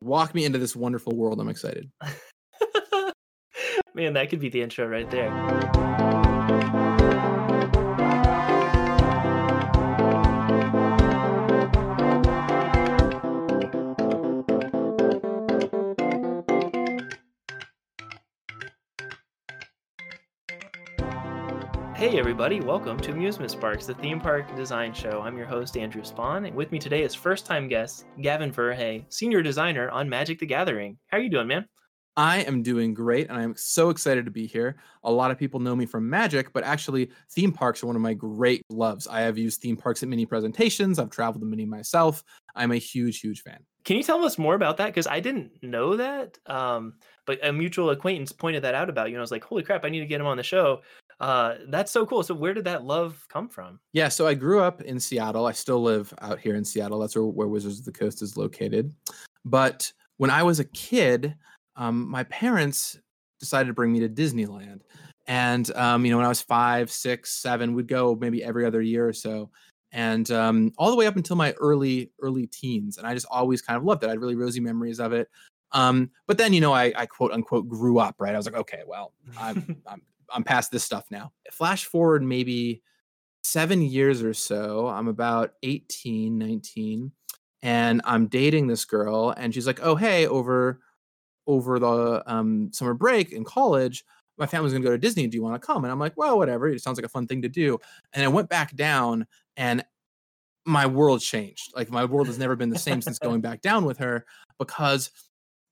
[0.00, 1.40] walk me into this wonderful world.
[1.40, 1.90] I'm excited.
[3.94, 5.30] Man, that could be the intro right there.
[22.36, 25.22] Everybody, welcome to Amusement Sparks, the theme park design show.
[25.22, 29.40] I'm your host, Andrew Spawn, and with me today is first-time guest, Gavin Verhey, senior
[29.40, 30.98] designer on Magic the Gathering.
[31.06, 31.66] How are you doing, man?
[32.14, 34.76] I am doing great, and I'm so excited to be here.
[35.02, 38.02] A lot of people know me from Magic, but actually, theme parks are one of
[38.02, 39.08] my great loves.
[39.08, 40.98] I have used theme parks at many presentations.
[40.98, 42.22] I've traveled to many myself.
[42.54, 43.60] I'm a huge, huge fan.
[43.84, 44.88] Can you tell us more about that?
[44.88, 46.36] Because I didn't know that.
[46.44, 49.62] Um, but a mutual acquaintance pointed that out about you, and I was like, "Holy
[49.62, 49.86] crap!
[49.86, 50.82] I need to get him on the show."
[51.18, 52.22] Uh, that's so cool.
[52.22, 53.80] So where did that love come from?
[53.92, 55.46] Yeah, so I grew up in Seattle.
[55.46, 56.98] I still live out here in Seattle.
[56.98, 58.92] That's where, where Wizards of the Coast is located.
[59.44, 61.34] But when I was a kid,
[61.76, 62.98] um, my parents
[63.40, 64.80] decided to bring me to Disneyland.
[65.26, 68.80] And um, you know, when I was five, six, seven, we'd go maybe every other
[68.80, 69.50] year or so,
[69.92, 72.98] and um, all the way up until my early early teens.
[72.98, 74.06] And I just always kind of loved it.
[74.06, 75.28] I had really rosy memories of it.
[75.72, 78.34] Um, but then, you know, I, I quote unquote grew up, right?
[78.34, 81.32] I was like, okay, well, I'm, I'm I'm past this stuff now.
[81.50, 82.82] Flash forward maybe
[83.44, 84.88] seven years or so.
[84.88, 87.12] I'm about 18, 19,
[87.62, 90.80] and I'm dating this girl, and she's like, "Oh, hey, over
[91.46, 94.04] over the um, summer break in college,
[94.38, 95.26] my family's gonna go to Disney.
[95.26, 96.68] Do you want to come?" And I'm like, "Well, whatever.
[96.68, 97.78] It sounds like a fun thing to do."
[98.12, 99.84] And I went back down, and
[100.66, 101.72] my world changed.
[101.74, 104.26] Like my world has never been the same since going back down with her
[104.58, 105.10] because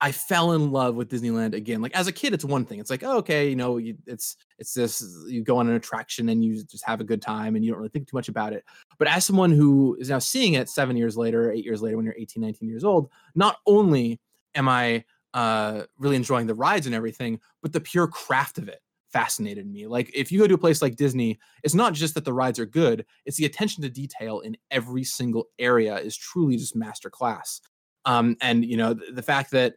[0.05, 1.81] I fell in love with Disneyland again.
[1.81, 2.79] Like as a kid, it's one thing.
[2.79, 5.03] It's like, oh, okay, you know, you, it's it's this.
[5.27, 7.79] You go on an attraction and you just have a good time and you don't
[7.79, 8.67] really think too much about it.
[8.99, 12.05] But as someone who is now seeing it seven years later, eight years later, when
[12.05, 14.21] you're 18, 19 years old, not only
[14.55, 18.83] am I uh, really enjoying the rides and everything, but the pure craft of it
[19.09, 19.87] fascinated me.
[19.87, 22.59] Like if you go to a place like Disney, it's not just that the rides
[22.59, 27.09] are good; it's the attention to detail in every single area is truly just master
[27.09, 27.63] class.
[28.05, 29.77] Um, and you know the, the fact that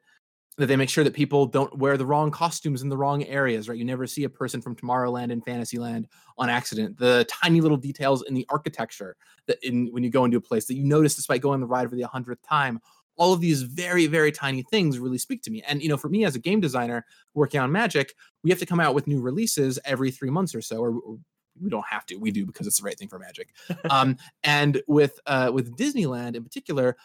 [0.57, 3.69] that they make sure that people don't wear the wrong costumes in the wrong areas,
[3.69, 3.77] right?
[3.77, 6.07] You never see a person from Tomorrowland and Fantasyland
[6.37, 6.97] on accident.
[6.97, 10.65] The tiny little details in the architecture that in when you go into a place
[10.65, 12.79] that you notice despite going on the ride for the hundredth time.
[13.17, 15.63] All of these very, very tiny things really speak to me.
[15.67, 18.13] And you know, for me as a game designer working on Magic,
[18.43, 21.17] we have to come out with new releases every three months or so, or, or
[21.61, 22.15] we don't have to.
[22.15, 23.49] We do because it's the right thing for Magic.
[23.89, 26.95] um, and with uh, with Disneyland in particular,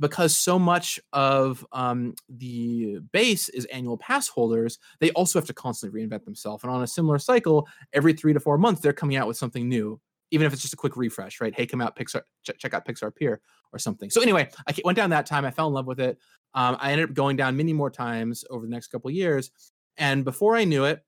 [0.00, 5.54] because so much of um, the base is annual pass holders, they also have to
[5.54, 6.64] constantly reinvent themselves.
[6.64, 9.68] And on a similar cycle, every three to four months, they're coming out with something
[9.68, 10.00] new,
[10.30, 11.54] even if it's just a quick refresh, right?
[11.54, 13.40] Hey, come out Pixar, ch- check out Pixar Pier
[13.72, 14.10] or something.
[14.10, 15.44] So anyway, I went down that time.
[15.44, 16.18] I fell in love with it.
[16.54, 19.50] Um, I ended up going down many more times over the next couple years,
[19.96, 21.02] and before I knew it,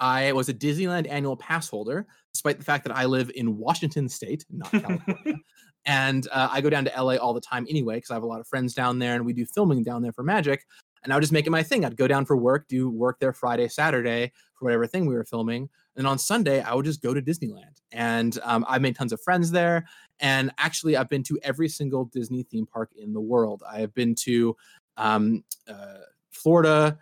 [0.00, 4.08] I was a Disneyland annual pass holder, despite the fact that I live in Washington
[4.08, 5.36] State, not California.
[5.86, 8.26] And uh, I go down to LA all the time anyway because I have a
[8.26, 10.64] lot of friends down there, and we do filming down there for Magic.
[11.02, 11.84] And I would just make it my thing.
[11.84, 15.24] I'd go down for work, do work there Friday, Saturday for whatever thing we were
[15.24, 17.80] filming, and on Sunday I would just go to Disneyland.
[17.92, 19.86] And um, I made tons of friends there.
[20.20, 23.62] And actually, I've been to every single Disney theme park in the world.
[23.68, 24.56] I have been to
[24.96, 25.98] um, uh,
[26.30, 26.98] Florida,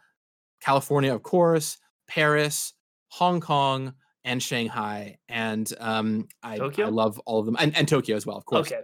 [0.61, 2.75] California, of course, Paris,
[3.09, 3.95] Hong Kong,
[4.25, 8.37] and Shanghai, and um, I, I love all of them, and, and Tokyo as well,
[8.37, 8.69] of course.
[8.69, 8.83] Okay,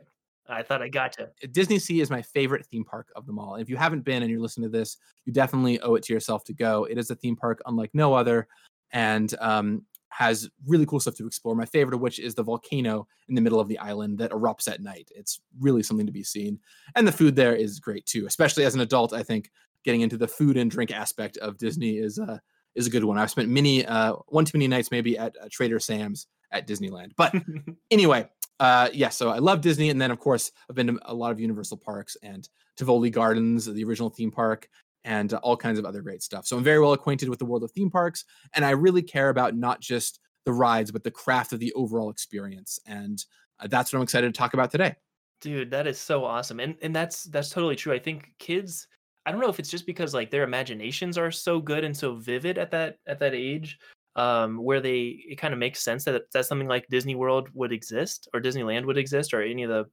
[0.49, 1.31] I thought I got to.
[1.53, 3.54] Disney Sea is my favorite theme park of them all.
[3.54, 6.12] And if you haven't been and you're listening to this, you definitely owe it to
[6.12, 6.84] yourself to go.
[6.84, 8.48] It is a theme park unlike no other,
[8.93, 11.54] and um, has really cool stuff to explore.
[11.54, 14.69] My favorite of which is the volcano in the middle of the island that erupts
[14.69, 15.10] at night.
[15.15, 16.59] It's really something to be seen,
[16.97, 18.27] and the food there is great too.
[18.27, 19.50] Especially as an adult, I think
[19.84, 22.38] getting into the food and drink aspect of Disney is uh,
[22.74, 23.18] is a good one.
[23.18, 27.12] I've spent many uh, one too many nights maybe at uh, Trader Sam's at Disneyland.
[27.16, 27.34] But
[27.90, 28.28] anyway,
[28.60, 29.08] uh, yeah.
[29.08, 31.78] So I love Disney, and then of course I've been to a lot of Universal
[31.78, 34.68] parks and Tivoli Gardens, the original theme park,
[35.04, 36.47] and uh, all kinds of other great stuff.
[36.47, 38.24] So I'm very well acquainted with the world of theme parks,
[38.54, 42.10] and I really care about not just the rides, but the craft of the overall
[42.10, 42.78] experience.
[42.86, 43.22] And
[43.60, 44.94] uh, that's what I'm excited to talk about today.
[45.41, 47.92] Dude, that is so awesome, and and that's that's totally true.
[47.92, 48.88] I think kids
[49.28, 52.15] I don't know if it's just because like their imaginations are so good and so
[52.15, 53.78] vivid at that at that age,
[54.16, 57.71] um, where they it kind of makes sense that that something like Disney World would
[57.71, 59.84] exist or Disneyland would exist or any of the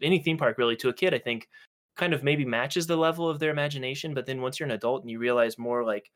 [0.00, 1.12] any theme park really to a kid.
[1.12, 1.48] I think
[1.96, 5.02] kind of maybe matches the level of their imagination, but then once you're an adult
[5.02, 6.08] and you realize more like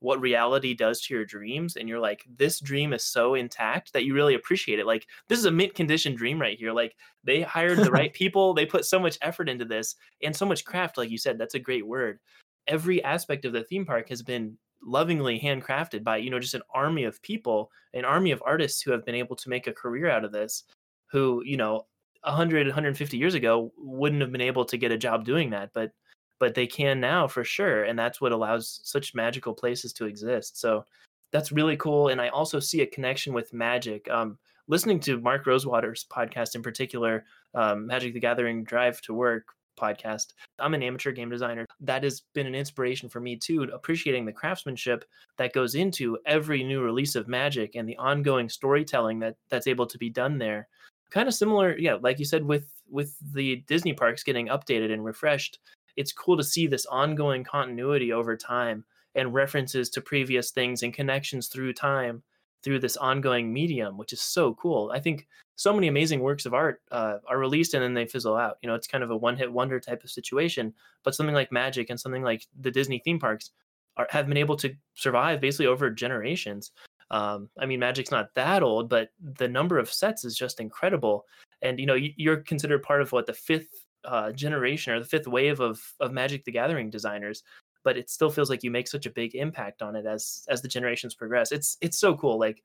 [0.00, 4.04] what reality does to your dreams and you're like this dream is so intact that
[4.04, 4.86] you really appreciate it.
[4.86, 8.52] Like this is a mint condition dream right here like they hired the right people
[8.52, 11.54] they put so much effort into this and so much craft like you said that's
[11.54, 12.18] a great word.
[12.66, 16.62] Every aspect of the theme park has been lovingly handcrafted by you know just an
[16.72, 20.08] army of people an army of artists who have been able to make a career
[20.08, 20.64] out of this
[21.06, 21.86] who you know
[22.22, 25.92] 100 150 years ago wouldn't have been able to get a job doing that but
[26.38, 30.58] but they can now for sure and that's what allows such magical places to exist
[30.58, 30.84] so
[31.32, 34.38] that's really cool and i also see a connection with magic um,
[34.68, 37.24] listening to mark rosewater's podcast in particular
[37.54, 39.48] um, magic the gathering drive to work
[39.78, 44.24] podcast i'm an amateur game designer that has been an inspiration for me too appreciating
[44.24, 45.04] the craftsmanship
[45.36, 49.86] that goes into every new release of magic and the ongoing storytelling that that's able
[49.86, 50.66] to be done there
[51.10, 55.04] kind of similar yeah like you said with with the disney parks getting updated and
[55.04, 55.58] refreshed
[55.96, 58.84] it's cool to see this ongoing continuity over time
[59.14, 62.22] and references to previous things and connections through time
[62.62, 64.90] through this ongoing medium, which is so cool.
[64.92, 68.36] I think so many amazing works of art uh, are released and then they fizzle
[68.36, 68.58] out.
[68.60, 70.74] You know, it's kind of a one-hit wonder type of situation.
[71.04, 73.50] But something like Magic and something like the Disney theme parks
[73.96, 76.72] are, have been able to survive basically over generations.
[77.12, 81.24] Um, I mean, Magic's not that old, but the number of sets is just incredible.
[81.62, 85.26] And you know, you're considered part of what the fifth uh, generation or the fifth
[85.26, 87.42] wave of of Magic the Gathering designers,
[87.84, 90.62] but it still feels like you make such a big impact on it as as
[90.62, 91.52] the generations progress.
[91.52, 92.38] It's it's so cool.
[92.38, 92.62] Like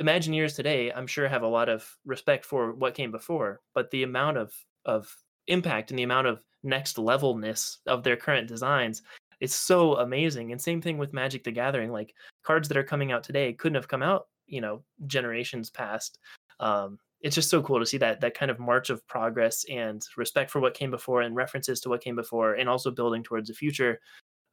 [0.00, 4.02] Imagineers today, I'm sure have a lot of respect for what came before, but the
[4.02, 4.52] amount of
[4.84, 5.14] of
[5.46, 9.02] impact and the amount of next levelness of their current designs
[9.40, 13.12] is so amazing and same thing with magic the gathering like cards that are coming
[13.12, 16.18] out today couldn't have come out you know generations past
[16.60, 20.06] um, it's just so cool to see that that kind of march of progress and
[20.16, 23.48] respect for what came before and references to what came before and also building towards
[23.48, 23.98] the future.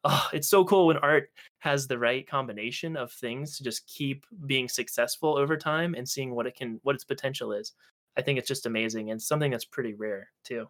[0.04, 1.28] Oh, it's so cool when art
[1.58, 6.34] has the right combination of things to just keep being successful over time and seeing
[6.34, 7.74] what it can what its potential is.
[8.16, 10.66] I think it's just amazing and something that's pretty rare too.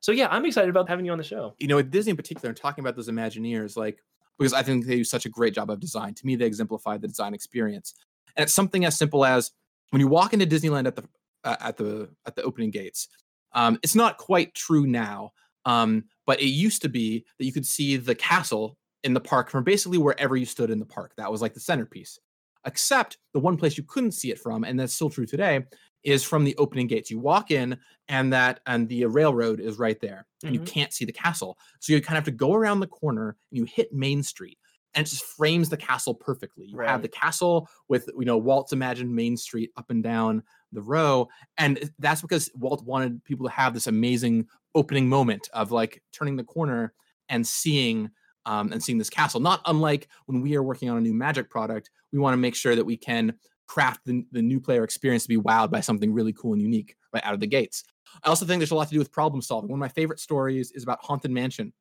[0.00, 1.54] So yeah i'm excited about having you on the show.
[1.60, 4.00] You know with disney in particular talking about those imagineers like
[4.38, 6.14] because i think they do such a great job of design.
[6.14, 7.94] To me they exemplify the design experience.
[8.36, 9.52] And it's something as simple as
[9.90, 11.04] when you walk into disneyland at the
[11.44, 13.08] uh, at the at the opening gates.
[13.52, 15.32] Um, it's not quite true now,
[15.64, 19.50] um, but it used to be that you could see the castle in the park
[19.50, 21.12] from basically wherever you stood in the park.
[21.16, 22.18] That was like the centerpiece.
[22.66, 25.66] Except the one place you couldn't see it from, and that's still true today,
[26.02, 27.10] is from the opening gates.
[27.10, 30.64] You walk in, and that and the railroad is right there, and mm-hmm.
[30.64, 31.58] you can't see the castle.
[31.80, 34.58] So you kind of have to go around the corner and you hit Main Street
[34.94, 36.66] and it just frames the castle perfectly.
[36.66, 36.88] You right.
[36.88, 40.42] have the castle with you know Walt's imagined Main Street up and down
[40.74, 41.28] the row,
[41.58, 46.36] and that's because Walt wanted people to have this amazing opening moment of like turning
[46.36, 46.92] the corner
[47.28, 48.10] and seeing
[48.46, 49.40] um, and seeing this castle.
[49.40, 52.54] Not unlike when we are working on a new Magic product, we want to make
[52.54, 53.34] sure that we can
[53.66, 56.96] craft the, the new player experience to be wowed by something really cool and unique
[57.12, 57.84] right out of the gates.
[58.22, 59.70] I also think there's a lot to do with problem solving.
[59.70, 61.72] One of my favorite stories is about Haunted Mansion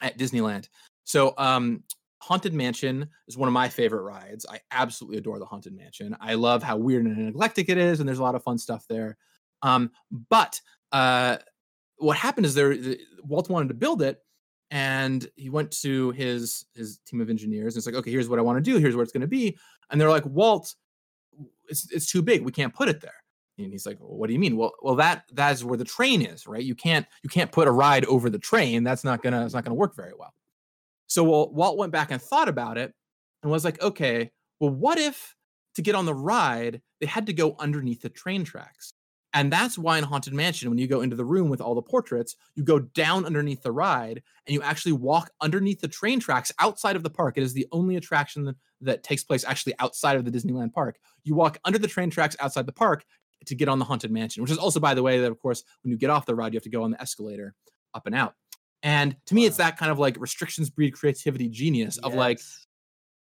[0.00, 0.68] at Disneyland.
[1.04, 1.82] So um,
[2.20, 4.44] Haunted Mansion is one of my favorite rides.
[4.48, 6.16] I absolutely adore the Haunted Mansion.
[6.20, 8.84] I love how weird and eclectic it is, and there's a lot of fun stuff
[8.88, 9.16] there.
[9.62, 9.90] Um,
[10.28, 10.60] but
[10.92, 11.38] uh,
[11.98, 12.76] what happened is there
[13.22, 14.18] Walt wanted to build it,
[14.70, 18.38] and he went to his his team of engineers and it's like, okay, here's what
[18.38, 18.78] I want to do.
[18.78, 19.56] Here's where it's going to be,
[19.90, 20.74] and they're like, Walt,
[21.68, 22.42] it's it's too big.
[22.42, 23.12] We can't put it there.
[23.58, 26.22] And he's like, well, "What do you mean?" Well, well, that that's where the train
[26.22, 26.62] is, right?
[26.62, 28.84] You can't you can't put a ride over the train.
[28.84, 30.32] That's not gonna it's not gonna work very well.
[31.08, 32.94] So Walt went back and thought about it
[33.42, 34.30] and was like, okay,
[34.60, 35.34] well, what if
[35.74, 38.92] to get on the ride, they had to go underneath the train tracks?
[39.34, 41.82] And that's why in Haunted Mansion, when you go into the room with all the
[41.82, 46.50] portraits, you go down underneath the ride and you actually walk underneath the train tracks
[46.58, 47.36] outside of the park.
[47.36, 50.98] It is the only attraction that, that takes place actually outside of the Disneyland park.
[51.24, 53.04] You walk under the train tracks outside the park
[53.46, 55.62] to get on the Haunted Mansion, which is also, by the way, that of course,
[55.82, 57.54] when you get off the ride, you have to go on the escalator
[57.94, 58.34] up and out.
[58.82, 59.46] And to me, wow.
[59.48, 62.18] it's that kind of like restrictions breed creativity genius of yes.
[62.18, 62.40] like,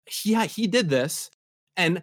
[0.07, 1.31] he he did this,
[1.77, 2.03] and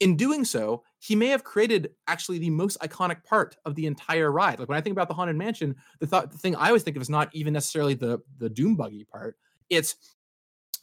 [0.00, 4.32] in doing so, he may have created actually the most iconic part of the entire
[4.32, 4.58] ride.
[4.58, 6.96] Like when I think about the haunted mansion, the thought the thing I always think
[6.96, 9.36] of is not even necessarily the the doom buggy part.
[9.70, 9.94] It's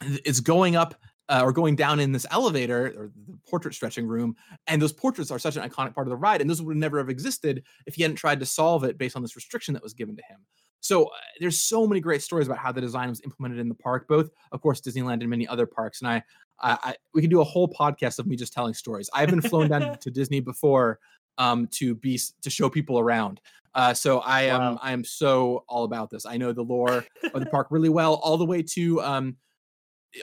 [0.00, 0.94] it's going up
[1.28, 5.30] uh, or going down in this elevator or the portrait stretching room, and those portraits
[5.30, 7.94] are such an iconic part of the ride, and those would never have existed if
[7.94, 10.38] he hadn't tried to solve it based on this restriction that was given to him.
[10.80, 11.08] So uh,
[11.40, 14.30] there's so many great stories about how the design was implemented in the park, both
[14.52, 16.00] of course Disneyland and many other parks.
[16.00, 16.22] And I,
[16.60, 19.08] I, I we could do a whole podcast of me just telling stories.
[19.14, 20.98] I've been flown down to Disney before
[21.38, 23.40] um, to be to show people around.
[23.74, 24.78] Uh, so I am wow.
[24.82, 26.26] I am so all about this.
[26.26, 29.36] I know the lore of the park really well, all the way to um,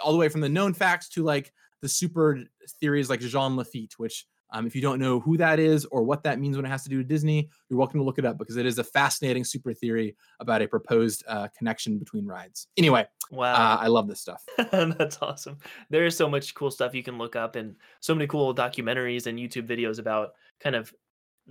[0.03, 2.39] all the way from the known facts to like the super
[2.79, 6.23] theories like Jean Lafitte, which um, if you don't know who that is or what
[6.23, 8.37] that means when it has to do with Disney, you're welcome to look it up
[8.37, 12.67] because it is a fascinating super theory about a proposed uh, connection between rides.
[12.77, 14.43] Anyway, wow, uh, I love this stuff.
[14.71, 15.57] That's awesome.
[15.89, 19.27] There is so much cool stuff you can look up and so many cool documentaries
[19.27, 20.93] and YouTube videos about kind of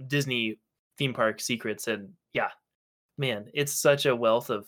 [0.07, 0.59] Disney
[0.97, 1.89] theme park secrets.
[1.89, 2.51] And yeah,
[3.19, 4.67] man, it's such a wealth of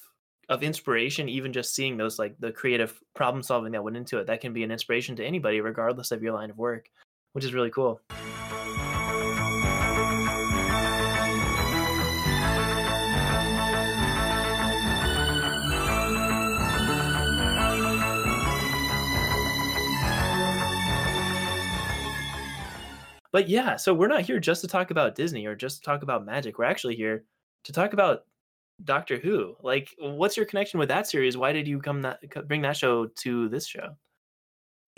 [0.49, 4.27] of inspiration even just seeing those like the creative problem solving that went into it
[4.27, 6.89] that can be an inspiration to anybody regardless of your line of work
[7.39, 8.01] which is really cool.
[23.31, 26.03] But yeah, so we're not here just to talk about Disney or just to talk
[26.03, 26.59] about magic.
[26.59, 27.23] We're actually here
[27.63, 28.25] to talk about
[28.83, 29.55] Doctor Who.
[29.63, 31.37] Like, what's your connection with that series?
[31.37, 32.19] Why did you come that
[32.49, 33.95] bring that show to this show?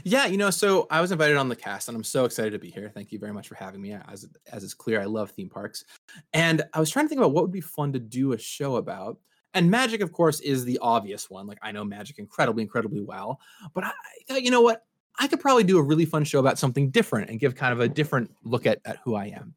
[0.04, 2.58] Yeah, you know, so I was invited on the cast, and I'm so excited to
[2.58, 2.90] be here.
[2.94, 3.92] Thank you very much for having me.
[3.92, 5.84] As as is clear, I love theme parks,
[6.32, 8.76] and I was trying to think about what would be fun to do a show
[8.76, 9.18] about.
[9.52, 11.46] And magic, of course, is the obvious one.
[11.46, 13.40] Like I know magic incredibly, incredibly well,
[13.74, 13.92] but I
[14.28, 14.84] thought, you know what?
[15.18, 17.80] I could probably do a really fun show about something different and give kind of
[17.80, 19.54] a different look at at who I am.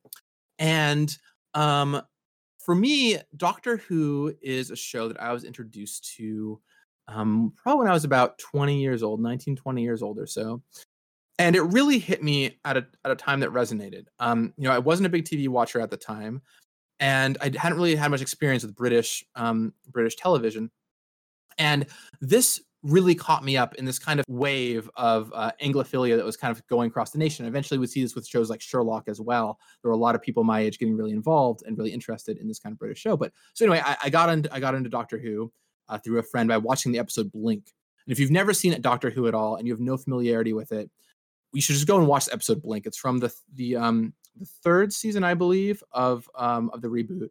[0.59, 1.15] And
[1.53, 2.01] um,
[2.57, 6.59] for me, Doctor Who is a show that I was introduced to
[7.07, 10.61] um, probably when I was about 20 years old, 19, 20 years old or so.
[11.39, 14.05] And it really hit me at a, at a time that resonated.
[14.19, 16.41] Um, you know, I wasn't a big TV watcher at the time,
[16.99, 20.69] and I hadn't really had much experience with British um, British television.
[21.57, 21.87] And
[22.21, 26.37] this really caught me up in this kind of wave of uh, Anglophilia that was
[26.37, 27.45] kind of going across the nation.
[27.45, 29.57] Eventually, we see this with shows like Sherlock as well.
[29.81, 32.47] There were a lot of people my age getting really involved and really interested in
[32.47, 33.17] this kind of British show.
[33.17, 35.51] But so anyway, I, I got into I got into Doctor Who,
[35.89, 37.71] uh, through a friend by watching the episode Blink.
[38.05, 40.53] And if you've never seen it, Doctor Who at all, and you have no familiarity
[40.53, 40.89] with it,
[41.53, 42.85] you should just go and watch the episode Blink.
[42.85, 47.29] It's from the the um the third season, I believe, of um of the reboot.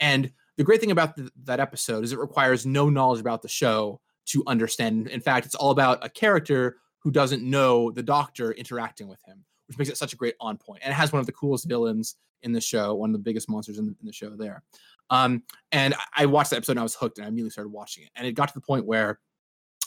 [0.00, 3.48] And the great thing about the, that episode is it requires no knowledge about the
[3.48, 5.08] show to understand.
[5.08, 9.44] In fact, it's all about a character who doesn't know the Doctor interacting with him,
[9.66, 10.82] which makes it such a great on point.
[10.82, 13.48] And it has one of the coolest villains in the show, one of the biggest
[13.48, 14.62] monsters in the, in the show there.
[15.10, 18.04] Um, and I watched the episode and I was hooked and I immediately started watching
[18.04, 18.10] it.
[18.16, 19.18] And it got to the point where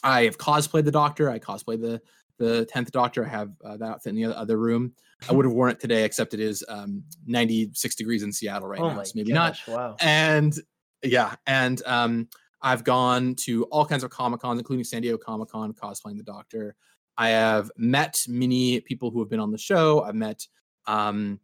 [0.04, 1.30] I have cosplayed the Doctor.
[1.30, 2.02] I cosplayed the
[2.40, 3.26] the tenth Doctor.
[3.26, 4.94] I have uh, that outfit in the other room.
[5.30, 8.80] I would have worn it today, except it is um, 96 degrees in Seattle right
[8.80, 9.76] oh now, so maybe gosh, not.
[9.76, 9.96] Wow.
[10.02, 10.54] And
[11.04, 12.28] yeah, and um,
[12.62, 16.24] I've gone to all kinds of Comic Cons, including San Diego Comic Con, cosplaying the
[16.24, 16.76] Doctor.
[17.18, 20.02] I have met many people who have been on the show.
[20.02, 20.48] I've met
[20.88, 21.40] um,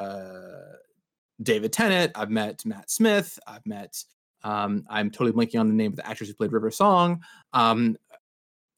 [0.00, 0.42] uh,
[1.42, 2.12] David Tennant.
[2.14, 3.38] I've met Matt Smith.
[3.46, 3.96] I've met.
[4.42, 7.22] Um, I'm totally blanking on the name of the actress who played River Song.
[7.52, 7.96] Um,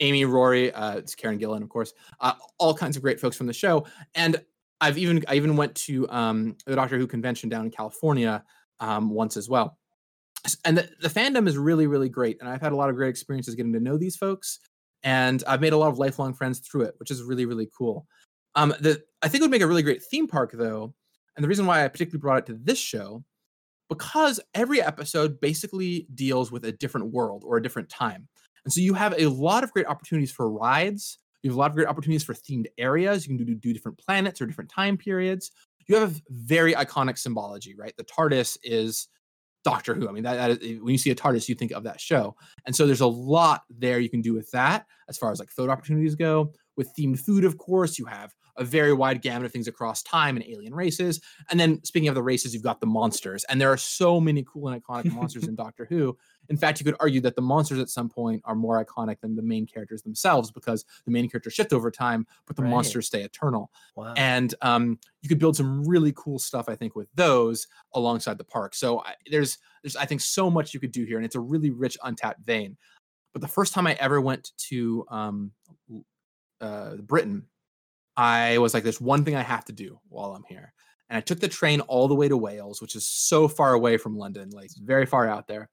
[0.00, 0.72] Amy Rory.
[0.72, 1.92] Uh, it's Karen Gillan, of course.
[2.20, 3.86] Uh, all kinds of great folks from the show.
[4.14, 4.40] And
[4.80, 8.44] I've even I even went to um, the Doctor Who convention down in California
[8.80, 9.78] um, once as well.
[10.64, 12.38] And the, the fandom is really really great.
[12.40, 14.60] And I've had a lot of great experiences getting to know these folks.
[15.02, 18.06] And I've made a lot of lifelong friends through it, which is really really cool.
[18.54, 20.94] Um, the I think it would make a really great theme park though
[21.36, 23.24] and the reason why I particularly brought it to this show,
[23.88, 28.28] because every episode basically deals with a different world or a different time.
[28.64, 31.18] And so you have a lot of great opportunities for rides.
[31.42, 33.26] You have a lot of great opportunities for themed areas.
[33.26, 35.52] You can do, do different planets or different time periods.
[35.86, 37.94] You have very iconic symbology, right?
[37.96, 39.06] The TARDIS is
[39.62, 40.08] Doctor Who.
[40.08, 42.34] I mean, that, that is, when you see a TARDIS, you think of that show.
[42.64, 45.50] And so there's a lot there you can do with that as far as like
[45.50, 46.52] photo opportunities go.
[46.76, 50.36] With themed food, of course, you have a very wide gamut of things across time
[50.36, 51.20] and alien races.
[51.50, 53.44] And then speaking of the races, you've got the monsters.
[53.44, 56.16] And there are so many cool and iconic monsters in Doctor Who.
[56.48, 59.34] In fact, you could argue that the monsters at some point are more iconic than
[59.34, 62.70] the main characters themselves because the main characters shift over time, but the right.
[62.70, 63.70] monsters stay eternal.
[63.96, 64.14] Wow.
[64.16, 68.44] And um, you could build some really cool stuff, I think, with those alongside the
[68.44, 68.74] park.
[68.74, 71.40] So I, there's there's I think so much you could do here, and it's a
[71.40, 72.76] really rich, untapped vein.
[73.32, 75.50] But the first time I ever went to um,
[76.60, 77.44] uh, Britain
[78.16, 80.72] I was like, there's one thing I have to do while I'm here.
[81.08, 83.96] And I took the train all the way to Wales, which is so far away
[83.96, 85.68] from London, like very far out there.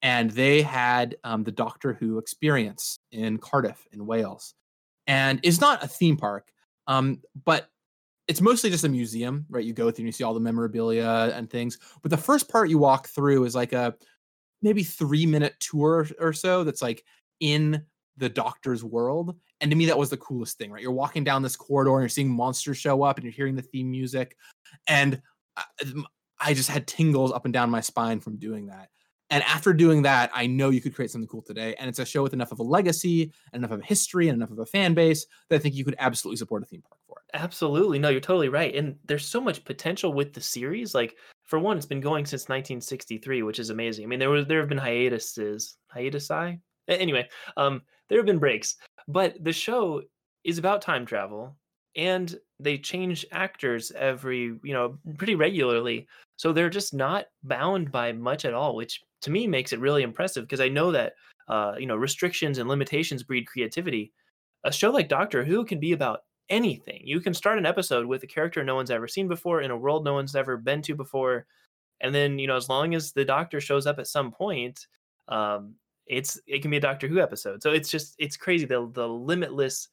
[0.00, 4.54] And they had um, the Doctor Who experience in Cardiff, in Wales.
[5.06, 6.48] And it's not a theme park,
[6.88, 7.68] um, but
[8.26, 9.64] it's mostly just a museum, right?
[9.64, 11.78] You go through and you see all the memorabilia and things.
[12.02, 13.94] But the first part you walk through is like a
[14.62, 17.04] maybe three minute tour or so that's like
[17.40, 17.84] in
[18.16, 19.36] the doctor's world.
[19.60, 20.82] And to me, that was the coolest thing, right?
[20.82, 23.62] You're walking down this corridor and you're seeing monsters show up and you're hearing the
[23.62, 24.36] theme music.
[24.86, 25.20] And
[26.40, 28.88] I just had tingles up and down my spine from doing that.
[29.30, 31.74] And after doing that, I know you could create something cool today.
[31.78, 34.36] And it's a show with enough of a legacy and enough of a history and
[34.36, 37.00] enough of a fan base that I think you could absolutely support a theme park
[37.06, 37.38] for it.
[37.38, 37.98] Absolutely.
[37.98, 38.74] No, you're totally right.
[38.74, 40.94] And there's so much potential with the series.
[40.94, 44.04] Like, for one, it's been going since 1963, which is amazing.
[44.04, 46.60] I mean, there was there have been hiatuses, hiatusi.
[46.88, 47.26] Anyway,
[47.56, 47.80] um,
[48.12, 48.76] there have been breaks,
[49.08, 50.02] but the show
[50.44, 51.56] is about time travel
[51.96, 58.12] and they change actors every you know pretty regularly so they're just not bound by
[58.12, 61.12] much at all which to me makes it really impressive because i know that
[61.48, 64.12] uh, you know restrictions and limitations breed creativity.
[64.64, 67.02] A show like doctor who can be about anything.
[67.04, 69.76] You can start an episode with a character no one's ever seen before in a
[69.76, 71.46] world no one's ever been to before
[72.00, 74.86] and then you know as long as the doctor shows up at some point
[75.28, 75.74] um,
[76.06, 79.06] it's it can be a doctor who episode so it's just it's crazy the the
[79.06, 79.88] limitless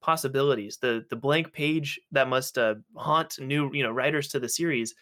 [0.00, 0.78] possibilities.
[0.78, 4.94] The the blank page that must uh, haunt new you know writers to the series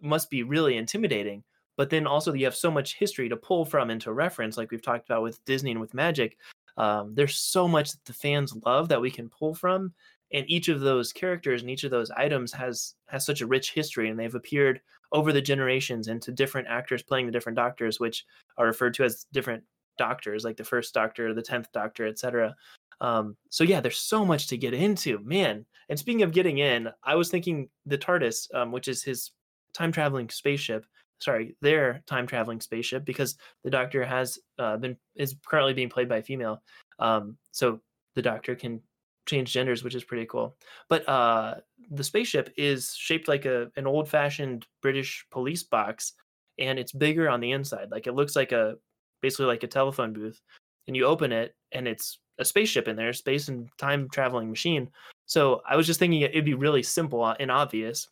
[0.00, 1.42] must be really intimidating.
[1.76, 4.70] But then also you have so much history to pull from and to reference, like
[4.70, 6.36] we've talked about with Disney and with Magic.
[6.76, 9.92] Um, there's so much that the fans love that we can pull from,
[10.32, 13.72] and each of those characters and each of those items has has such a rich
[13.72, 14.80] history, and they've appeared
[15.12, 18.26] over the generations into different actors playing the different doctors, which
[18.58, 19.62] are referred to as different
[19.98, 22.54] doctors, like the first doctor, the tenth doctor, etc.
[23.00, 25.64] Um, so yeah, there's so much to get into, man.
[25.88, 29.30] And speaking of getting in, I was thinking the TARDIS, um, which is his
[29.72, 30.84] time traveling spaceship.
[31.18, 36.08] Sorry, their time traveling spaceship, because the Doctor has uh, been is currently being played
[36.08, 36.62] by a female.
[36.98, 37.80] Um, so
[38.14, 38.80] the Doctor can
[39.26, 40.56] change genders, which is pretty cool.
[40.88, 41.56] But uh,
[41.90, 46.14] the spaceship is shaped like a an old fashioned British police box,
[46.58, 47.90] and it's bigger on the inside.
[47.90, 48.76] Like it looks like a
[49.20, 50.40] basically like a telephone booth.
[50.86, 54.90] And you open it, and it's a spaceship in there, space and time traveling machine.
[55.26, 58.08] So I was just thinking it'd be really simple and obvious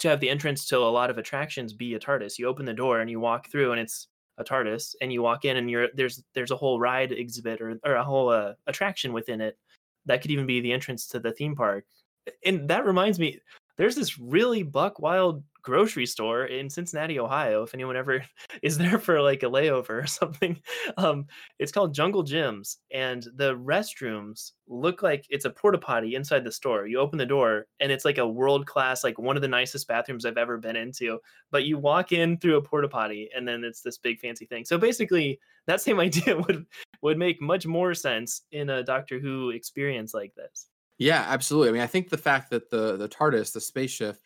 [0.00, 2.38] to have the entrance to a lot of attractions be a TARDIS.
[2.38, 4.08] You open the door and you walk through, and it's
[4.38, 7.78] a TARDIS, and you walk in, and you're there's there's a whole ride exhibit or
[7.84, 9.56] or a whole uh, attraction within it
[10.06, 11.84] that could even be the entrance to the theme park.
[12.44, 13.40] And that reminds me,
[13.76, 17.62] there's this really buck wild grocery store in Cincinnati, Ohio.
[17.62, 18.24] If anyone ever
[18.62, 20.60] is there for like a layover or something,
[20.96, 21.26] um,
[21.58, 26.52] it's called Jungle Jim's, and the restrooms look like it's a porta potty inside the
[26.52, 26.86] store.
[26.86, 29.88] You open the door, and it's like a world class, like one of the nicest
[29.88, 31.18] bathrooms I've ever been into.
[31.50, 34.64] But you walk in through a porta potty, and then it's this big fancy thing.
[34.64, 36.66] So basically, that same idea would
[37.02, 40.68] would make much more sense in a Doctor Who experience like this.
[40.98, 41.70] Yeah, absolutely.
[41.70, 44.18] I mean, I think the fact that the the TARDIS, the spaceship,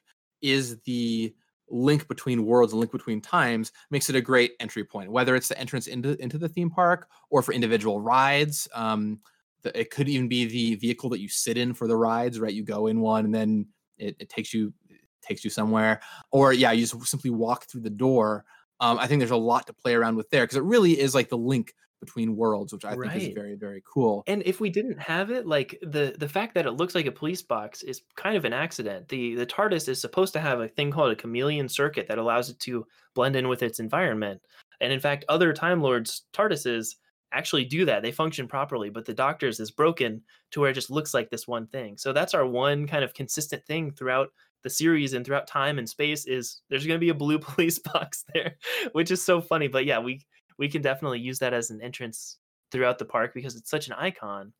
[0.42, 1.35] is the
[1.68, 5.11] link between worlds and link between times makes it a great entry point.
[5.11, 9.20] Whether it's the entrance into into the theme park or for individual rides, um,
[9.62, 12.38] the, it could even be the vehicle that you sit in for the rides.
[12.38, 13.66] Right, you go in one and then
[13.99, 17.83] it, it takes you it takes you somewhere, or yeah, you just simply walk through
[17.83, 18.44] the door.
[18.79, 21.14] Um, I think there's a lot to play around with there because it really is
[21.14, 23.11] like the link between worlds, which I right.
[23.11, 24.22] think is very, very cool.
[24.26, 27.12] And if we didn't have it, like the the fact that it looks like a
[27.12, 29.09] police box is kind of an accident.
[29.09, 32.50] The the TARDIS is supposed to have a thing called a chameleon circuit that allows
[32.50, 34.40] it to blend in with its environment.
[34.80, 36.96] And in fact, other Time Lords TARDISes
[37.32, 38.02] actually do that.
[38.02, 41.48] They function properly, but the Doctor's is broken to where it just looks like this
[41.48, 41.96] one thing.
[41.96, 44.28] So that's our one kind of consistent thing throughout
[44.62, 47.78] the series and throughout time and space is there's going to be a blue police
[47.78, 48.56] box there,
[48.92, 49.68] which is so funny.
[49.68, 50.22] But yeah, we
[50.59, 52.38] we can definitely use that as an entrance
[52.71, 54.53] throughout the park because it's such an icon.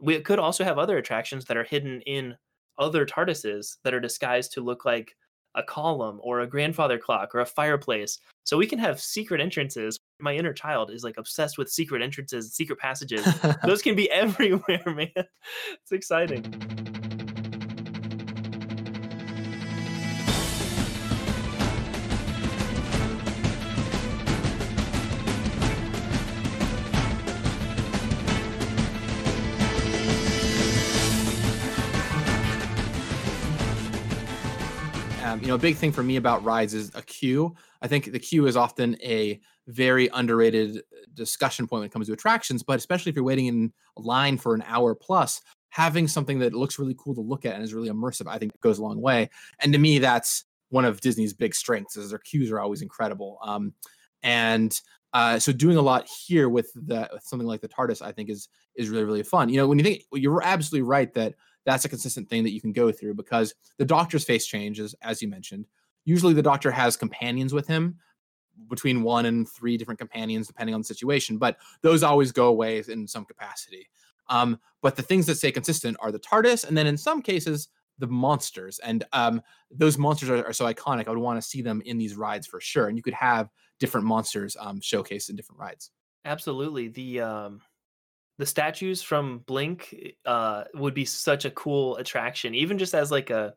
[0.00, 2.36] We could also have other attractions that are hidden in
[2.78, 5.16] other TARDISes that are disguised to look like
[5.54, 8.18] a column or a grandfather clock or a fireplace.
[8.44, 9.98] So we can have secret entrances.
[10.20, 13.26] My inner child is like obsessed with secret entrances, secret passages.
[13.64, 15.10] Those can be everywhere, man.
[15.16, 16.93] It's exciting.
[35.34, 37.56] Um, you know, a big thing for me about rides is a queue.
[37.82, 40.80] I think the queue is often a very underrated uh,
[41.14, 44.54] discussion point when it comes to attractions, but especially if you're waiting in line for
[44.54, 47.88] an hour plus, having something that looks really cool to look at and is really
[47.88, 49.28] immersive, I think goes a long way.
[49.58, 53.38] And to me, that's one of Disney's big strengths is their queues are always incredible.
[53.42, 53.74] Um,
[54.22, 54.80] and
[55.14, 58.30] uh, so doing a lot here with the with something like the TARDIS, I think
[58.30, 59.48] is is really really fun.
[59.48, 62.60] You know, when you think you're absolutely right that that's a consistent thing that you
[62.60, 65.66] can go through because the doctor's face changes, as you mentioned.
[66.04, 67.98] Usually the doctor has companions with him,
[68.68, 72.82] between one and three different companions, depending on the situation, but those always go away
[72.88, 73.88] in some capacity.
[74.28, 77.68] Um, but the things that stay consistent are the TARDIS, and then in some cases,
[77.98, 78.78] the monsters.
[78.80, 81.06] And um, those monsters are, are, so iconic.
[81.06, 82.88] I would want to see them in these rides for sure.
[82.88, 85.90] And you could have different monsters um, showcased in different rides.
[86.24, 86.88] Absolutely.
[86.88, 87.60] The um
[88.38, 93.30] the statues from Blink uh would be such a cool attraction, even just as like
[93.30, 93.54] a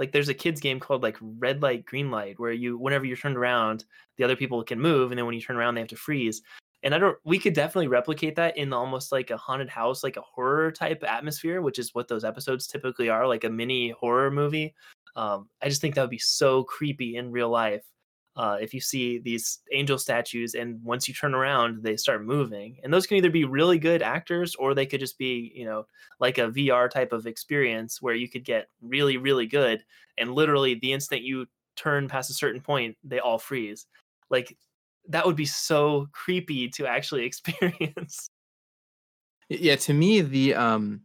[0.00, 3.16] like there's a kids game called like red light green light where you whenever you're
[3.16, 3.84] turned around
[4.16, 6.42] the other people can move and then when you turn around they have to freeze.
[6.82, 10.16] And i don't we could definitely replicate that in almost like a haunted house like
[10.16, 14.30] a horror type atmosphere which is what those episodes typically are like a mini horror
[14.30, 14.74] movie.
[15.16, 17.84] Um, i just think that would be so creepy in real life
[18.36, 22.78] uh, if you see these angel statues and once you turn around they start moving.
[22.82, 25.86] And those can either be really good actors or they could just be you know
[26.20, 29.84] like a vr type of experience where you could get really really good
[30.18, 33.86] and literally the instant you turn past a certain point they all freeze.
[34.30, 34.56] Like
[35.08, 38.28] that would be so creepy to actually experience.
[39.48, 41.02] Yeah to me the um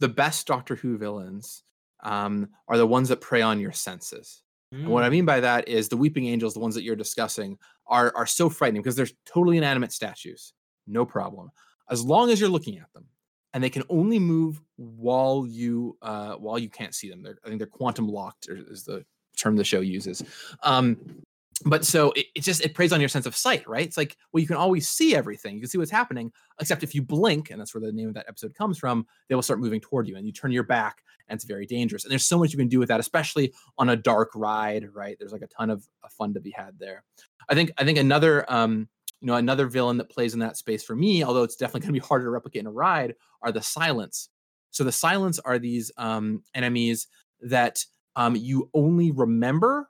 [0.00, 1.64] the best doctor who villains
[2.04, 4.42] um are the ones that prey on your senses
[4.74, 4.80] Mm.
[4.80, 5.12] And what I mm.
[5.12, 8.48] mean by that is the weeping angels, the ones that you're discussing, are are so
[8.48, 10.52] frightening because they're totally inanimate statues.
[10.86, 11.50] No problem,
[11.90, 13.06] as long as you're looking at them,
[13.54, 17.22] and they can only move while you uh, while you can't see them.
[17.22, 19.04] They're, I think they're quantum locked, is the
[19.36, 20.22] term the show uses.
[20.62, 21.22] Um,
[21.64, 23.86] but so it, it, just it preys on your sense of sight right?
[23.86, 25.54] It's like well you can always see everything.
[25.54, 28.14] You can see what's happening except if you blink and that's where the name of
[28.14, 31.02] that episode comes from they will start moving toward you and you turn your back
[31.28, 32.04] and it's very dangerous.
[32.04, 35.16] And there's so much you can do with that especially on a dark ride right?
[35.18, 37.04] There's like a ton of, of fun to be had there.
[37.48, 38.88] I think i think another um
[39.20, 41.94] you know another villain that plays in that space for me although it's definitely going
[41.94, 44.28] to be harder to replicate in a ride are the silence.
[44.70, 47.08] So the silence are these um enemies
[47.40, 47.84] that
[48.16, 49.88] um you only remember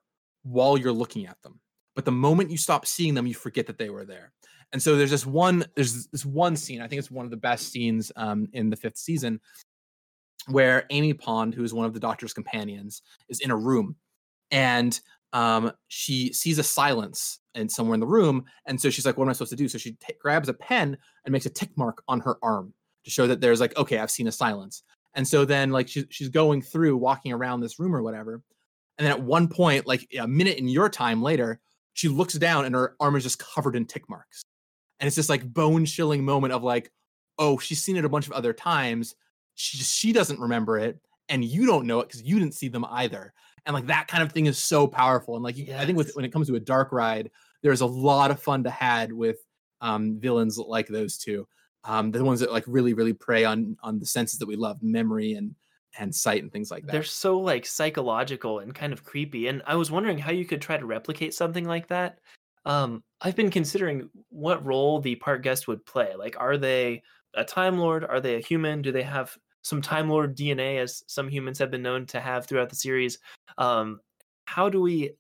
[0.49, 1.61] while you're looking at them.
[1.95, 4.33] But the moment you stop seeing them, you forget that they were there.
[4.73, 6.81] And so there's this one, there's this one scene.
[6.81, 9.41] I think it's one of the best scenes um, in the fifth season,
[10.47, 13.97] where Amy Pond, who is one of the Doctor's companions, is in a room,
[14.51, 14.99] and
[15.33, 19.25] um, she sees a silence and somewhere in the room, and so she's like, "What
[19.25, 21.71] am I supposed to do?" So she t- grabs a pen and makes a tick
[21.77, 24.83] mark on her arm to show that there's like, okay, I've seen a silence.
[25.15, 28.43] And so then like she's she's going through, walking around this room or whatever,
[28.99, 31.61] and then at one point, like a minute in your time later,
[31.95, 34.43] she looks down and her arm is just covered in tick marks.
[35.01, 36.91] And it's this like bone chilling moment of like,
[37.39, 39.15] oh, she's seen it a bunch of other times.
[39.55, 42.69] She just, she doesn't remember it, and you don't know it because you didn't see
[42.69, 43.33] them either.
[43.67, 45.35] And like that kind of thing is so powerful.
[45.35, 45.81] And like yes.
[45.81, 47.31] I think with when it comes to a dark ride,
[47.63, 49.39] there's a lot of fun to had with
[49.81, 51.47] um, villains like those two.
[51.85, 54.83] Um, the ones that like really really prey on on the senses that we love,
[54.83, 55.55] memory and
[55.99, 56.93] and sight and things like that.
[56.93, 59.49] They're so like psychological and kind of creepy.
[59.49, 62.19] And I was wondering how you could try to replicate something like that.
[62.65, 66.15] Um, I've been considering what role the park guest would play.
[66.17, 67.03] Like, are they
[67.35, 68.05] a Time Lord?
[68.05, 68.83] Are they a human?
[68.83, 72.47] Do they have some Time Lord DNA, as some humans have been known to have
[72.47, 73.19] throughout the series?
[73.57, 74.01] Um,
[74.45, 75.13] how do we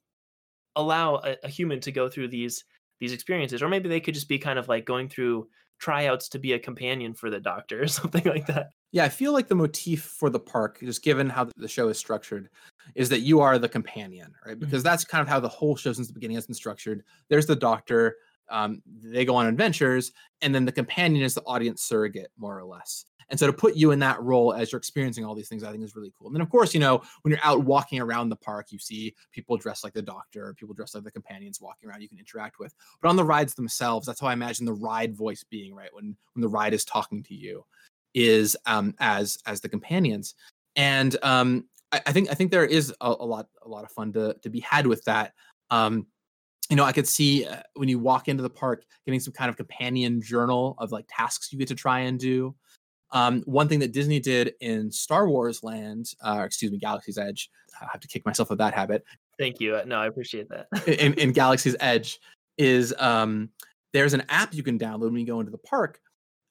[0.76, 2.64] allow a, a human to go through these
[3.00, 3.62] these experiences?
[3.62, 6.58] Or maybe they could just be kind of like going through tryouts to be a
[6.58, 8.70] companion for the Doctor or something like that.
[8.92, 11.98] Yeah, I feel like the motif for the park, just given how the show is
[11.98, 12.48] structured,
[12.94, 14.58] is that you are the companion, right?
[14.58, 14.88] Because mm-hmm.
[14.88, 17.04] that's kind of how the whole show since the beginning has been structured.
[17.28, 18.16] There's the doctor,
[18.50, 22.64] um, they go on adventures, and then the companion is the audience surrogate, more or
[22.64, 23.04] less.
[23.30, 25.70] And so to put you in that role as you're experiencing all these things, I
[25.70, 26.28] think is really cool.
[26.28, 29.14] And then, of course, you know, when you're out walking around the park, you see
[29.32, 32.58] people dressed like the doctor, people dressed like the companions walking around you can interact
[32.58, 32.74] with.
[33.02, 35.90] But on the rides themselves, that's how I imagine the ride voice being, right?
[35.92, 37.64] When when the ride is talking to you
[38.14, 40.34] is um, as as the companions.
[40.76, 43.90] And um, I, I, think I think there is a, a, lot a lot of
[43.90, 45.34] fun to to be had with that.
[45.70, 46.06] Um,
[46.70, 49.48] you know, I could see uh, when you walk into the park, getting some kind
[49.48, 52.54] of companion journal of like tasks you get to try and do.
[53.12, 57.50] Um, one thing that Disney did in Star Wars Land, uh, excuse me, Galaxy's Edge,
[57.80, 59.04] I have to kick myself of that habit.
[59.38, 59.80] Thank you.
[59.86, 60.66] No, I appreciate that.
[60.86, 62.20] in, in Galaxy's Edge,
[62.58, 63.48] is um,
[63.92, 66.00] there's an app you can download when you go into the park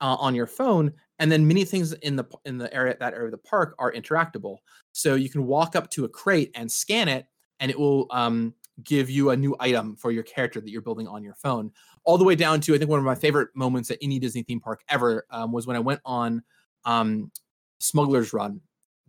[0.02, 3.26] uh, on your phone and then many things in the in the area that area
[3.26, 4.58] of the park are interactable
[4.94, 7.26] so you can walk up to a crate and scan it
[7.60, 11.08] and it will um, give you a new item for your character that you're building
[11.08, 11.72] on your phone
[12.08, 14.42] all the way down to i think one of my favorite moments at any disney
[14.42, 16.42] theme park ever um, was when i went on
[16.86, 17.32] um,
[17.80, 18.60] smuggler's run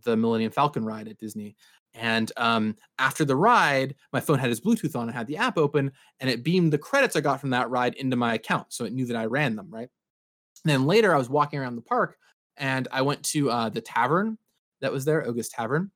[0.03, 1.55] the millennium falcon ride at disney
[1.95, 5.09] and um, after the ride, my phone had its Bluetooth on.
[5.09, 7.95] I had the app open, and it beamed the credits I got from that ride
[7.95, 9.69] into my account, so it knew that I ran them.
[9.71, 9.89] Right.
[10.63, 12.17] And then later, I was walking around the park
[12.59, 14.37] and I went to uh, the tavern
[14.81, 15.91] that was there, Oga's Tavern.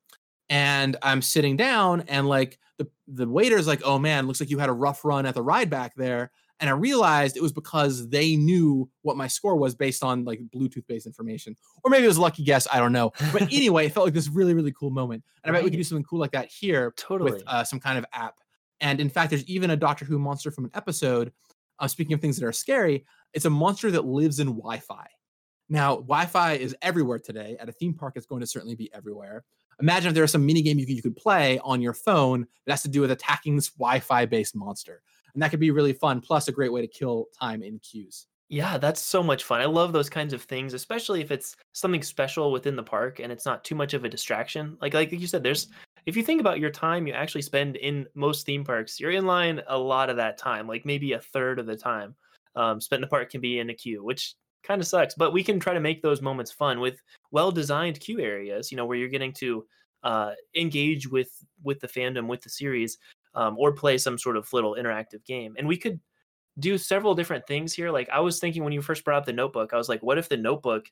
[0.49, 4.59] And I'm sitting down, and like the the waiter's like, "Oh man, looks like you
[4.59, 8.09] had a rough run at the ride back there." And I realized it was because
[8.09, 12.07] they knew what my score was based on like Bluetooth based information, or maybe it
[12.07, 12.67] was a lucky guess.
[12.71, 13.11] I don't know.
[13.31, 15.57] But anyway, it felt like this really really cool moment, and right.
[15.57, 17.97] I bet we could do something cool like that here, totally with uh, some kind
[17.97, 18.39] of app
[18.81, 21.33] And in fact, there's even a Doctor Who monster from an episode.
[21.79, 25.07] Uh, speaking of things that are scary, it's a monster that lives in Wi-Fi.
[25.69, 27.57] Now, Wi-Fi is everywhere today.
[27.59, 29.43] At a theme park, it's going to certainly be everywhere.
[29.81, 32.45] Imagine if there was some mini game you could, you could play on your phone
[32.65, 35.01] that has to do with attacking this Wi-Fi based monster,
[35.33, 36.21] and that could be really fun.
[36.21, 38.27] Plus, a great way to kill time in queues.
[38.49, 39.61] Yeah, that's so much fun.
[39.61, 43.31] I love those kinds of things, especially if it's something special within the park and
[43.31, 44.77] it's not too much of a distraction.
[44.79, 45.69] Like like you said, there's
[46.05, 49.25] if you think about your time you actually spend in most theme parks, you're in
[49.25, 52.15] line a lot of that time, like maybe a third of the time.
[52.55, 55.15] Um, spent in the park can be in a queue, which kind of sucks.
[55.15, 58.71] But we can try to make those moments fun with well-designed queue areas.
[58.71, 59.65] You know, where you're getting to
[60.03, 61.31] uh, engage with
[61.63, 62.97] with the fandom, with the series,
[63.35, 65.55] um, or play some sort of little interactive game.
[65.57, 65.99] And we could
[66.59, 67.91] do several different things here.
[67.91, 70.17] Like I was thinking when you first brought up the notebook, I was like, what
[70.17, 70.85] if the notebook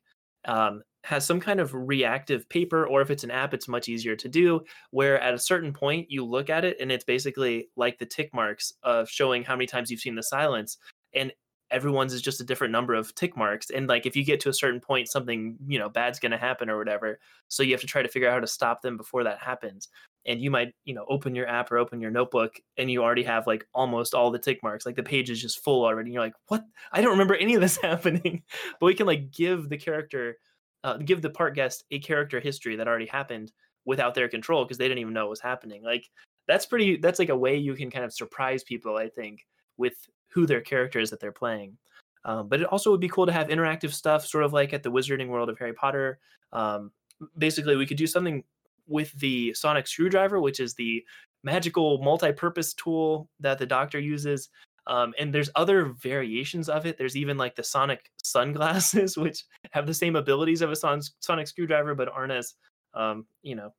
[0.45, 4.15] um, has some kind of reactive paper, or if it's an app, it's much easier
[4.15, 4.61] to do.
[4.91, 8.33] Where at a certain point you look at it and it's basically like the tick
[8.33, 10.77] marks of showing how many times you've seen the silence,
[11.13, 11.31] and
[11.71, 13.69] everyone's is just a different number of tick marks.
[13.69, 16.37] And like if you get to a certain point, something you know bad's going to
[16.37, 17.19] happen or whatever.
[17.47, 19.89] So you have to try to figure out how to stop them before that happens
[20.25, 23.23] and you might you know open your app or open your notebook and you already
[23.23, 26.13] have like almost all the tick marks like the page is just full already and
[26.13, 28.43] you're like what i don't remember any of this happening
[28.79, 30.37] but we can like give the character
[30.83, 33.51] uh, give the part guest a character history that already happened
[33.85, 36.09] without their control because they didn't even know what was happening like
[36.47, 39.45] that's pretty that's like a way you can kind of surprise people i think
[39.77, 39.95] with
[40.31, 41.77] who their character is that they're playing
[42.23, 44.83] um, but it also would be cool to have interactive stuff sort of like at
[44.83, 46.19] the wizarding world of harry potter
[46.53, 46.91] um,
[47.37, 48.43] basically we could do something
[48.87, 51.03] with the sonic screwdriver, which is the
[51.43, 54.49] magical multi-purpose tool that the doctor uses.
[54.87, 56.97] Um, and there's other variations of it.
[56.97, 61.47] There's even like the sonic sunglasses, which have the same abilities of a son- sonic
[61.47, 62.55] screwdriver, but aren't as,
[62.93, 63.73] um, you know,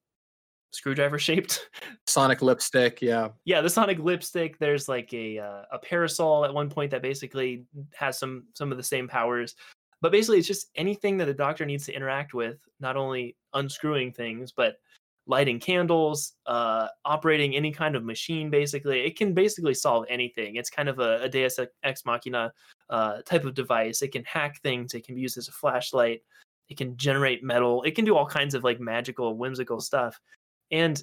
[0.73, 1.69] screwdriver shaped.
[2.07, 3.29] Sonic lipstick, yeah.
[3.45, 4.59] Yeah, the sonic lipstick.
[4.59, 8.77] There's like a uh, a parasol at one point that basically has some some of
[8.77, 9.55] the same powers.
[10.01, 14.13] But basically, it's just anything that the doctor needs to interact with, not only unscrewing
[14.13, 14.79] things, but
[15.27, 18.51] lighting candles, uh, operating any kind of machine.
[18.51, 20.57] Basically, it can basically solve anything.
[20.57, 22.53] It's kind of a, a Deus ex machina
[22.91, 24.03] uh, type of device.
[24.03, 24.95] It can hack things.
[24.95, 26.23] It can be used as a flashlight.
[26.69, 27.83] It can generate metal.
[27.83, 30.21] It can do all kinds of like magical, whimsical stuff,
[30.73, 31.03] and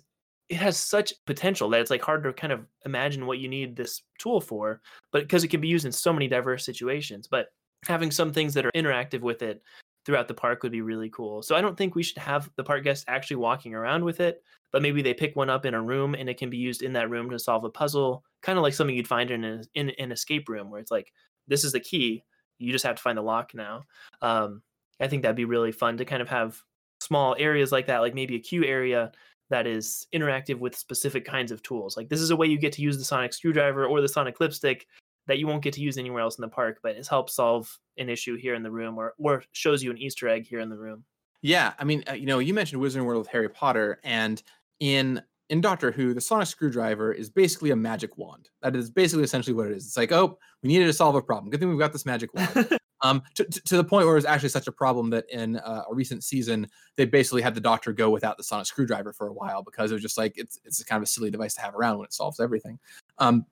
[0.49, 3.75] it has such potential that it's like hard to kind of imagine what you need
[3.75, 4.81] this tool for.
[5.11, 7.47] But because it can be used in so many diverse situations, but
[7.87, 9.61] having some things that are interactive with it
[10.05, 11.43] throughout the park would be really cool.
[11.43, 14.41] So I don't think we should have the park guests actually walking around with it,
[14.71, 16.93] but maybe they pick one up in a room and it can be used in
[16.93, 19.91] that room to solve a puzzle, kind of like something you'd find in, a, in
[19.91, 21.13] an escape room where it's like
[21.47, 22.23] this is the key,
[22.57, 23.83] you just have to find the lock now.
[24.21, 24.63] Um,
[24.99, 26.59] I think that'd be really fun to kind of have
[27.01, 29.11] small areas like that, like maybe a queue area
[29.49, 31.97] that is interactive with specific kinds of tools.
[31.97, 34.39] Like this is a way you get to use the sonic screwdriver or the sonic
[34.39, 34.87] lipstick
[35.27, 37.77] that you won't get to use anywhere else in the park, but it helps solve
[37.97, 40.69] an issue here in the room or or shows you an Easter egg here in
[40.69, 41.03] the room.
[41.41, 44.41] Yeah, I mean, uh, you know, you mentioned Wizarding World with Harry Potter, and
[44.79, 48.49] in in Doctor Who, the sonic screwdriver is basically a magic wand.
[48.61, 49.85] That is basically essentially what it is.
[49.85, 51.49] It's like, oh, we needed to solve a problem.
[51.49, 52.77] Good thing we've got this magic wand.
[53.01, 55.83] um, to, to, the point where it was actually such a problem that in uh,
[55.89, 59.33] a recent season, they basically had the Doctor go without the sonic screwdriver for a
[59.33, 61.75] while because it was just like it's it's kind of a silly device to have
[61.75, 62.77] around when it solves everything.
[63.17, 63.45] Um,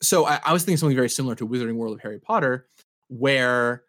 [0.00, 2.68] so I, I was thinking something very similar to Wizarding World of Harry Potter,
[3.08, 3.82] where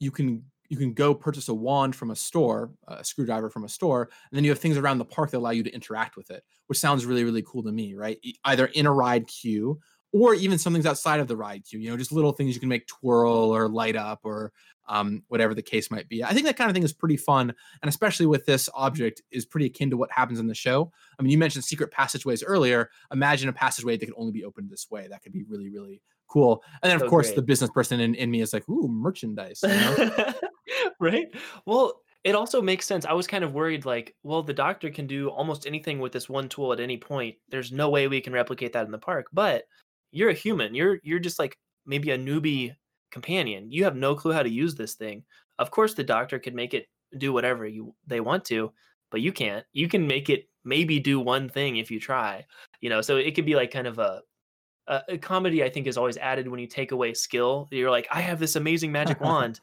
[0.00, 3.68] you can you can go purchase a wand from a store, a screwdriver from a
[3.68, 6.30] store, and then you have things around the park that allow you to interact with
[6.30, 8.18] it, which sounds really, really cool to me, right?
[8.44, 9.80] Either in a ride queue
[10.12, 12.68] or even something's outside of the ride queue, you know, just little things you can
[12.68, 14.52] make twirl or light up or
[14.88, 16.24] um, whatever the case might be.
[16.24, 19.46] I think that kind of thing is pretty fun, and especially with this object, is
[19.46, 20.90] pretty akin to what happens in the show.
[21.18, 22.90] I mean, you mentioned secret passageways earlier.
[23.12, 25.06] Imagine a passageway that could only be opened this way.
[25.08, 26.64] That could be really, really cool.
[26.82, 27.36] And then, of so course, great.
[27.36, 30.32] the business person in, in me is like, "Ooh, merchandise." You know?
[31.00, 31.26] right.
[31.66, 33.06] Well, it also makes sense.
[33.06, 36.28] I was kind of worried, like, well, the doctor can do almost anything with this
[36.28, 37.36] one tool at any point.
[37.48, 39.28] There's no way we can replicate that in the park.
[39.32, 39.64] But
[40.12, 40.74] you're a human.
[40.74, 42.74] You're you're just like maybe a newbie
[43.10, 43.70] companion.
[43.70, 45.24] You have no clue how to use this thing.
[45.58, 46.86] Of course, the doctor could make it
[47.18, 48.72] do whatever you they want to,
[49.10, 49.64] but you can't.
[49.72, 52.44] You can make it maybe do one thing if you try.
[52.80, 54.22] You know, so it could be like kind of a
[54.86, 55.62] a, a comedy.
[55.62, 57.68] I think is always added when you take away skill.
[57.70, 59.60] You're like, I have this amazing magic wand,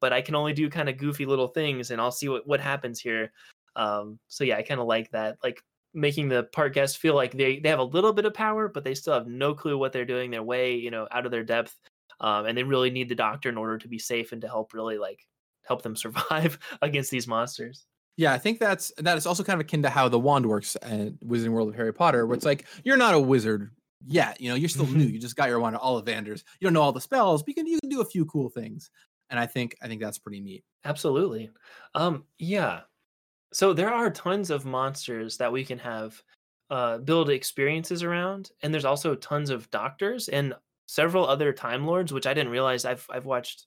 [0.00, 2.60] but I can only do kind of goofy little things, and I'll see what what
[2.60, 3.32] happens here.
[3.76, 5.36] Um, so yeah, I kind of like that.
[5.44, 5.62] Like
[5.96, 8.84] making the park guests feel like they they have a little bit of power, but
[8.84, 10.30] they still have no clue what they're doing.
[10.30, 11.76] They're way you know out of their depth
[12.20, 14.72] um, and they really need the doctor in order to be safe and to help
[14.72, 15.26] really like
[15.66, 17.86] help them survive against these monsters.
[18.16, 20.74] Yeah, I think that's that is also kind of akin to how the wand works
[20.76, 23.70] at Wizarding World of Harry Potter, where it's like you're not a wizard
[24.06, 24.40] yet.
[24.40, 25.04] You know, you're still new.
[25.04, 26.42] You just got your wand of Ollivanders.
[26.58, 28.48] You don't know all the spells, but you can you can do a few cool
[28.48, 28.90] things.
[29.28, 30.64] And I think I think that's pretty neat.
[30.84, 31.50] Absolutely.
[31.94, 32.82] Um, yeah.
[33.52, 36.22] So there are tons of monsters that we can have
[36.70, 40.54] uh, build experiences around, and there's also tons of doctors and
[40.86, 42.84] several other Time Lords, which I didn't realize.
[42.84, 43.66] I've I've watched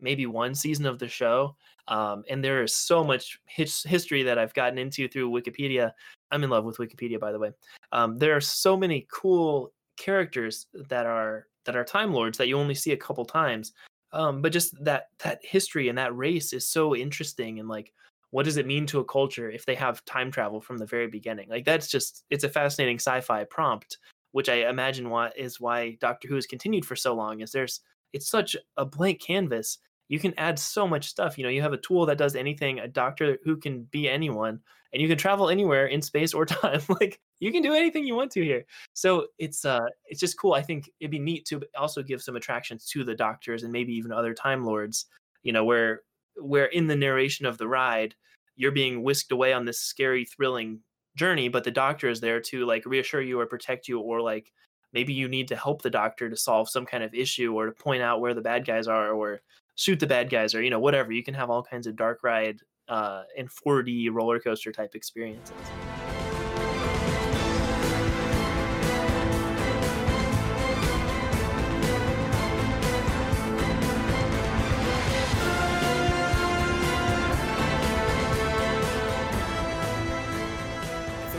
[0.00, 1.56] maybe one season of the show,
[1.88, 5.92] um, and there is so much his- history that I've gotten into through Wikipedia.
[6.30, 7.52] I'm in love with Wikipedia, by the way.
[7.92, 12.58] Um, there are so many cool characters that are that are Time Lords that you
[12.58, 13.72] only see a couple times.
[14.12, 17.92] Um, but just that that history and that race is so interesting and like
[18.36, 21.06] what does it mean to a culture if they have time travel from the very
[21.06, 21.48] beginning?
[21.48, 23.96] Like that's just it's a fascinating sci-fi prompt
[24.32, 27.80] which i imagine why is why doctor who has continued for so long is there's
[28.12, 29.78] it's such a blank canvas.
[30.08, 32.78] You can add so much stuff you know you have a tool that does anything
[32.78, 34.60] a doctor who can be anyone
[34.92, 38.14] and you can travel anywhere in space or time like you can do anything you
[38.14, 38.66] want to here.
[38.92, 40.52] So it's uh it's just cool.
[40.52, 43.94] I think it'd be neat to also give some attractions to the doctors and maybe
[43.94, 45.06] even other time lords
[45.42, 46.02] you know where
[46.38, 48.14] where in the narration of the ride
[48.56, 50.80] you're being whisked away on this scary thrilling
[51.16, 54.52] journey but the doctor is there to like reassure you or protect you or like
[54.96, 57.72] maybe you need to help the doctor to solve some kind of issue or to
[57.72, 59.42] point out where the bad guys are or
[59.74, 61.12] shoot the bad guys or you know whatever.
[61.12, 65.52] You can have all kinds of dark ride uh, and 4d roller coaster type experiences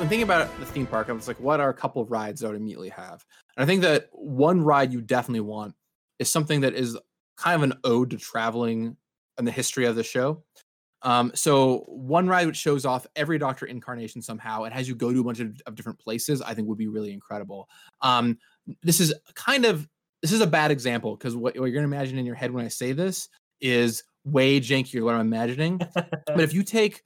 [0.07, 2.41] I'm thinking about the theme park, I was like, what are a couple of rides
[2.41, 3.25] I would immediately have?
[3.57, 5.75] And I think that one ride you definitely want
[6.17, 6.97] is something that is
[7.35, 8.95] kind of an ode to traveling
[9.37, 10.45] and the history of the show.
[11.01, 15.11] Um, so one ride which shows off every Doctor incarnation somehow and has you go
[15.11, 17.67] to a bunch of, of different places, I think would be really incredible.
[17.99, 18.37] Um,
[18.83, 19.89] this is kind of
[20.21, 22.63] this is a bad example because what, what, you're gonna imagine in your head when
[22.63, 23.27] I say this
[23.59, 25.81] is way jankier what I'm imagining.
[25.95, 27.03] but if you take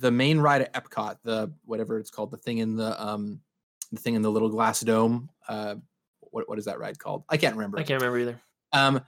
[0.00, 3.40] the main ride at Epcot, the whatever it's called, the thing in the um
[3.92, 5.28] the thing in the little glass dome.
[5.48, 5.76] Uh,
[6.20, 7.24] what what is that ride called?
[7.28, 7.78] I can't remember.
[7.78, 8.40] I can't remember either.
[8.72, 9.00] Um,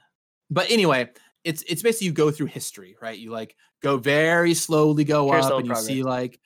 [0.51, 1.11] but anyway,
[1.42, 3.18] it's it's basically you go through history, right?
[3.18, 6.40] You like go very slowly go Carousel up, and you see like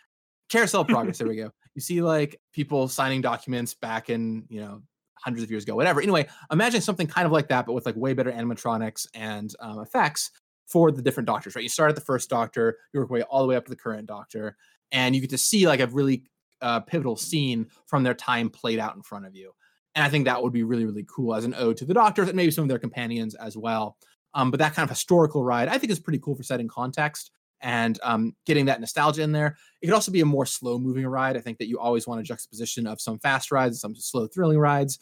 [0.48, 1.18] carousel progress.
[1.18, 1.50] there we go.
[1.74, 4.82] You see like people signing documents back in you know
[5.14, 6.00] hundreds of years ago, whatever.
[6.00, 9.80] Anyway, imagine something kind of like that, but with like way better animatronics and um,
[9.80, 10.30] effects
[10.68, 11.62] for the different doctors, right?
[11.62, 13.76] You start at the first doctor, you work way all the way up to the
[13.76, 14.56] current doctor,
[14.92, 16.24] and you get to see like a really
[16.60, 19.52] uh, pivotal scene from their time played out in front of you.
[19.94, 22.28] And I think that would be really, really cool as an ode to the doctors
[22.28, 23.96] and maybe some of their companions as well.
[24.34, 27.30] Um, but that kind of historical ride, I think, is pretty cool for setting context
[27.60, 29.56] and um, getting that nostalgia in there.
[29.80, 31.36] It could also be a more slow moving ride.
[31.36, 34.58] I think that you always want a juxtaposition of some fast rides, some slow thrilling
[34.58, 34.98] rides.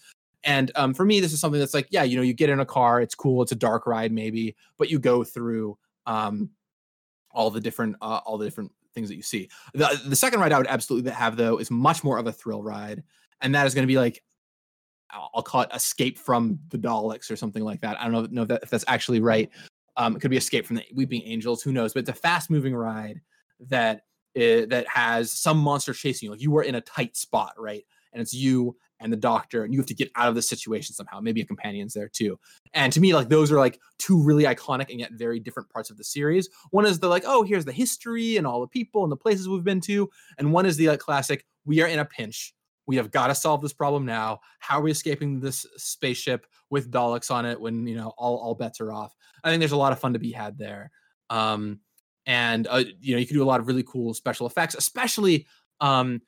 [0.46, 2.60] And um, for me, this is something that's like, yeah, you know, you get in
[2.60, 6.50] a car, it's cool, it's a dark ride maybe, but you go through um,
[7.32, 9.50] all the different uh, all the different things that you see.
[9.74, 12.62] The the second ride I would absolutely have though is much more of a thrill
[12.62, 13.02] ride,
[13.40, 14.22] and that is going to be like
[15.10, 18.00] I'll call it Escape from the Daleks or something like that.
[18.00, 19.50] I don't know, know if, that, if that's actually right.
[19.96, 21.62] Um, it could be Escape from the Weeping Angels.
[21.62, 21.92] Who knows?
[21.92, 23.20] But it's a fast moving ride
[23.68, 24.02] that
[24.34, 26.30] is, that has some monster chasing you.
[26.32, 27.84] Like you are in a tight spot, right?
[28.12, 30.94] And it's you and the doctor and you have to get out of the situation
[30.94, 31.20] somehow.
[31.20, 32.38] Maybe a companion's there too.
[32.72, 35.90] And to me like those are like two really iconic and yet very different parts
[35.90, 36.48] of the series.
[36.70, 39.48] One is the like oh here's the history and all the people and the places
[39.48, 40.08] we've been to.
[40.38, 42.54] And one is the like classic we are in a pinch.
[42.86, 44.40] We have got to solve this problem now.
[44.60, 48.54] How are we escaping this spaceship with daleks on it when you know all, all
[48.54, 49.14] bets are off?
[49.42, 50.90] I think there's a lot of fun to be had there.
[51.30, 51.80] Um
[52.26, 55.46] and uh, you know you can do a lot of really cool special effects especially
[55.80, 56.20] um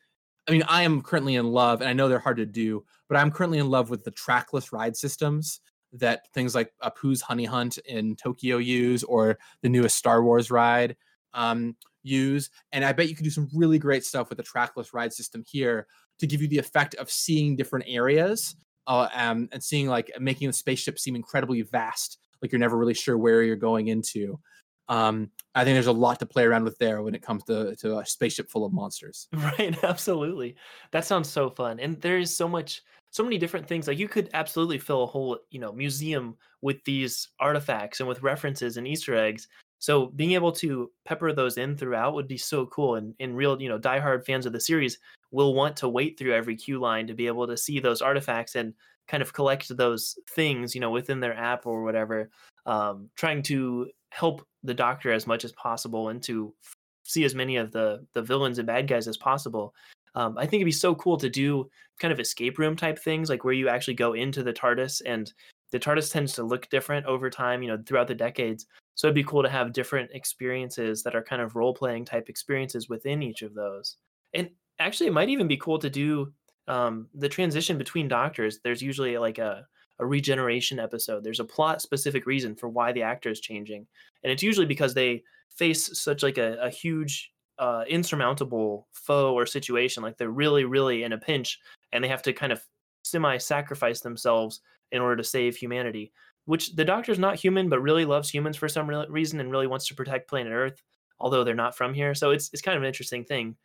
[0.48, 3.18] I mean, I am currently in love, and I know they're hard to do, but
[3.18, 5.60] I'm currently in love with the trackless ride systems
[5.92, 10.96] that things like Pooh's Honey Hunt in Tokyo use, or the newest Star Wars ride
[11.34, 12.50] um, use.
[12.72, 15.44] And I bet you could do some really great stuff with the trackless ride system
[15.46, 15.86] here
[16.18, 18.56] to give you the effect of seeing different areas
[18.86, 22.94] uh, um, and seeing like making the spaceship seem incredibly vast, like you're never really
[22.94, 24.38] sure where you're going into.
[24.88, 27.76] Um, I think there's a lot to play around with there when it comes to
[27.76, 29.28] to a spaceship full of monsters.
[29.34, 30.56] Right, absolutely.
[30.92, 31.80] That sounds so fun.
[31.80, 35.06] And there is so much so many different things like you could absolutely fill a
[35.06, 39.48] whole, you know, museum with these artifacts and with references and easter eggs.
[39.78, 43.60] So being able to pepper those in throughout would be so cool and in real,
[43.60, 44.98] you know, diehard fans of the series
[45.30, 48.56] will want to wait through every queue line to be able to see those artifacts
[48.56, 48.74] and
[49.06, 52.30] kind of collect those things, you know, within their app or whatever.
[52.66, 56.54] Um, trying to help the doctor as much as possible and to
[57.02, 59.74] see as many of the the villains and bad guys as possible
[60.14, 63.28] Um, I think it'd be so cool to do kind of escape room type things,
[63.28, 65.32] like where you actually go into the TARDIS and
[65.70, 68.66] the TARDIS tends to look different over time, you know, throughout the decades.
[68.94, 72.28] So it'd be cool to have different experiences that are kind of role playing type
[72.28, 73.96] experiences within each of those.
[74.34, 76.32] And actually, it might even be cool to do
[76.66, 78.58] um, the transition between doctors.
[78.64, 79.66] There's usually like a,
[79.98, 81.24] a regeneration episode.
[81.24, 83.86] There's a plot specific reason for why the actor is changing,
[84.22, 89.46] and it's usually because they face such like a, a huge uh, insurmountable foe or
[89.46, 90.02] situation.
[90.02, 91.58] Like they're really, really in a pinch,
[91.92, 92.62] and they have to kind of
[93.02, 94.60] semi sacrifice themselves
[94.92, 96.12] in order to save humanity.
[96.44, 99.66] Which the Doctor's not human, but really loves humans for some re- reason and really
[99.66, 100.82] wants to protect planet Earth,
[101.20, 102.14] although they're not from here.
[102.14, 103.56] So it's it's kind of an interesting thing.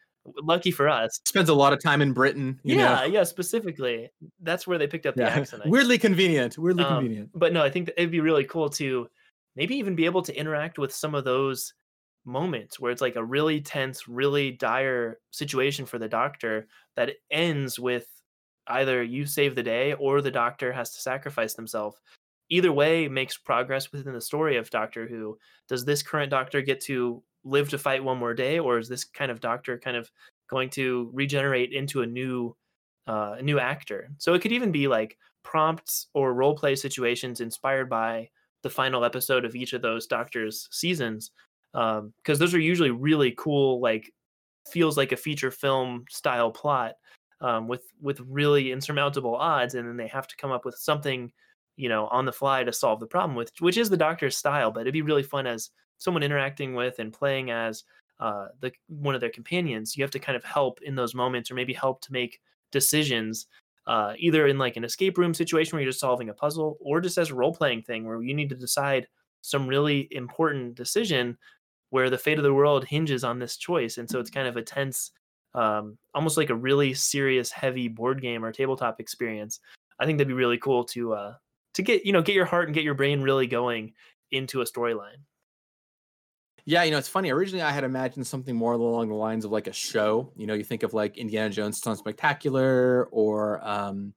[0.41, 2.59] Lucky for us, spends a lot of time in Britain.
[2.63, 3.03] yeah, know?
[3.05, 3.23] yeah.
[3.23, 4.09] Specifically,
[4.41, 5.29] that's where they picked up the yeah.
[5.29, 5.63] accent.
[5.65, 6.57] Weirdly convenient.
[6.57, 7.29] Weirdly um, convenient.
[7.35, 9.09] But no, I think that it'd be really cool to
[9.55, 11.73] maybe even be able to interact with some of those
[12.25, 17.79] moments where it's like a really tense, really dire situation for the doctor that ends
[17.79, 18.07] with
[18.67, 21.99] either you save the day or the doctor has to sacrifice themselves.
[22.49, 25.37] Either way makes progress within the story of Doctor Who.
[25.67, 29.03] Does this current doctor get to live to fight one more day, or is this
[29.03, 30.09] kind of doctor kind of
[30.49, 32.55] going to regenerate into a new
[33.07, 34.09] uh, a new actor?
[34.17, 38.29] So it could even be like prompts or role play situations inspired by
[38.63, 41.31] the final episode of each of those doctors seasons
[41.73, 44.11] because um, those are usually really cool like
[44.69, 46.93] feels like a feature film style plot
[47.41, 51.31] um, with with really insurmountable odds and then they have to come up with something
[51.75, 54.71] you know on the fly to solve the problem with which is the doctor's style
[54.71, 57.83] but it'd be really fun as someone interacting with and playing as
[58.19, 61.49] uh, the one of their companions you have to kind of help in those moments
[61.49, 62.39] or maybe help to make
[62.71, 63.47] decisions
[63.87, 67.01] uh, either in like an escape room situation where you're just solving a puzzle or
[67.01, 69.07] just as a role playing thing where you need to decide
[69.41, 71.37] some really important decision
[71.89, 73.97] where the fate of the world hinges on this choice.
[73.97, 75.11] And so it's kind of a tense
[75.53, 79.59] um, almost like a really serious heavy board game or tabletop experience.
[79.99, 81.33] I think that'd be really cool to uh,
[81.73, 83.93] to get you know get your heart and get your brain really going
[84.31, 85.21] into a storyline
[86.65, 87.29] Yeah, you know, it's funny.
[87.29, 90.31] Originally, I had imagined something more along the lines of like a show.
[90.37, 94.13] You know, you think of like Indiana Jones Stunt Spectacular or um,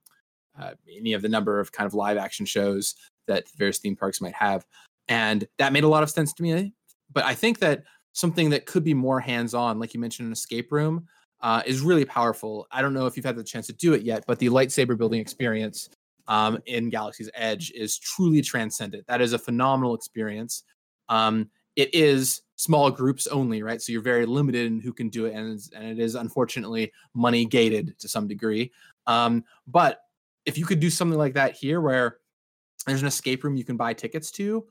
[0.59, 2.95] uh, any of the number of kind of live action shows
[3.27, 4.65] that various theme parks might have.
[5.09, 6.73] And that made a lot of sense to me.
[7.11, 7.83] But I think that
[8.13, 11.05] something that could be more hands on, like you mentioned, an escape room,
[11.41, 12.65] uh, is really powerful.
[12.71, 14.97] I don't know if you've had the chance to do it yet, but the lightsaber
[14.97, 15.89] building experience
[16.27, 19.05] um, in Galaxy's Edge is truly transcendent.
[19.07, 20.63] That is a phenomenal experience.
[21.09, 23.81] Um, it is small groups only, right?
[23.81, 27.45] So you're very limited in who can do it, and and it is unfortunately money
[27.45, 28.73] gated to some degree.
[29.05, 30.01] Um, but
[30.45, 32.17] if you could do something like that here, where
[32.85, 34.65] there's an escape room you can buy tickets to,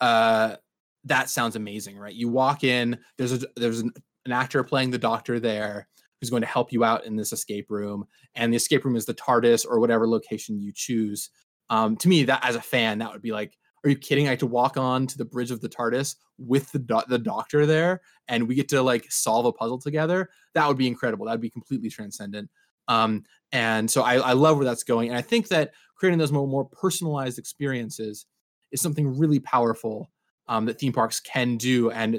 [0.00, 0.56] uh,
[1.04, 2.14] that sounds amazing, right?
[2.14, 3.92] You walk in, there's a there's an,
[4.26, 5.88] an actor playing the doctor there
[6.20, 8.04] who's going to help you out in this escape room,
[8.34, 11.30] and the escape room is the TARDIS or whatever location you choose.
[11.70, 14.26] Um, to me, that as a fan, that would be like, are you kidding?
[14.26, 17.18] I have to walk on to the bridge of the TARDIS with the do- the
[17.18, 20.28] doctor there, and we get to like solve a puzzle together.
[20.54, 21.26] That would be incredible.
[21.26, 22.50] That would be completely transcendent.
[22.88, 26.32] Um, and so I, I love where that's going, and I think that creating those
[26.32, 28.26] more more personalized experiences
[28.72, 30.10] is something really powerful
[30.48, 31.90] um, that theme parks can do.
[31.90, 32.18] And uh,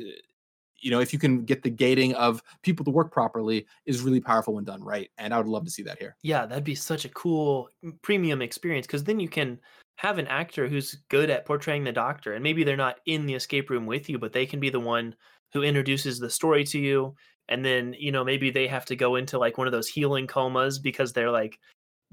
[0.82, 4.22] you know, if you can get the gating of people to work properly, is really
[4.22, 5.10] powerful when done right.
[5.18, 6.16] And I would love to see that here.
[6.24, 7.70] yeah that'd be such a cool
[8.02, 9.60] premium experience because then you can
[10.00, 13.34] have an actor who's good at portraying the doctor and maybe they're not in the
[13.34, 15.14] escape room with you but they can be the one
[15.52, 17.14] who introduces the story to you
[17.50, 20.26] and then you know maybe they have to go into like one of those healing
[20.26, 21.60] comas because they're like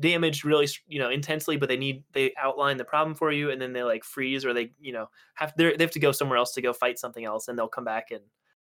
[0.01, 3.63] damaged really you know intensely but they need they outline the problem for you and
[3.63, 6.53] then they like freeze or they you know have they have to go somewhere else
[6.53, 8.21] to go fight something else and they'll come back and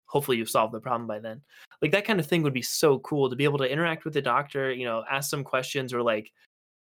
[0.05, 1.41] hopefully you've solved the problem by then.
[1.83, 4.13] Like that kind of thing would be so cool to be able to interact with
[4.13, 6.31] the doctor you know ask some questions or like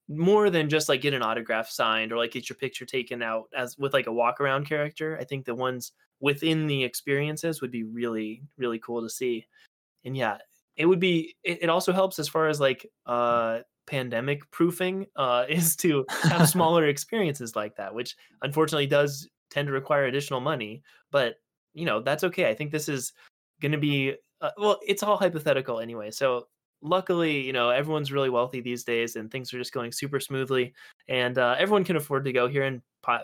[0.08, 3.50] more than just like get an autograph signed or like get your picture taken out
[3.56, 7.72] as with like a walk around character i think the ones within the experiences would
[7.72, 9.46] be really really cool to see.
[10.06, 10.38] And yeah
[10.76, 15.46] it would be it, it also helps as far as like uh pandemic proofing uh
[15.50, 20.82] is to have smaller experiences like that which unfortunately does tend to require additional money
[21.12, 21.36] but
[21.74, 22.50] you know that's okay.
[22.50, 23.14] I think this is
[23.62, 26.48] going to be uh, well it's all hypothetical anyway so
[26.82, 30.74] luckily you know everyone's really wealthy these days and things are just going super smoothly
[31.08, 32.82] and uh, everyone can afford to go here and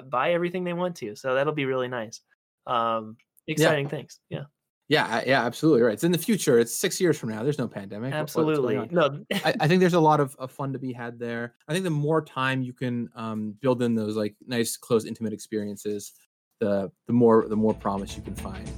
[0.10, 2.22] buy everything they want to so that'll be really nice
[2.68, 3.16] um
[3.47, 4.43] exciting things yeah
[4.89, 5.93] Yeah, yeah, absolutely right.
[5.93, 6.60] It's in the future.
[6.60, 7.41] It's six years from now.
[7.41, 8.14] There's no pandemic.
[8.14, 10.80] What- what's going absolutely no I, I think there's a lot of, of fun to
[10.80, 11.56] be had there.
[11.68, 15.34] I think the more time you can um, build in those like nice, close, intimate
[15.34, 16.14] experiences,
[16.60, 18.70] the the more the more promise you can find.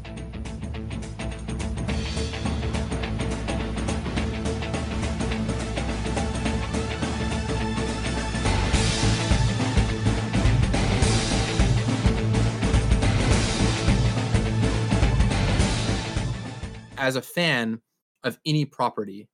[17.05, 17.81] As a fan
[18.23, 19.29] of any property,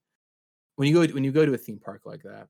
[0.76, 2.48] when you go when you go to a theme park like that,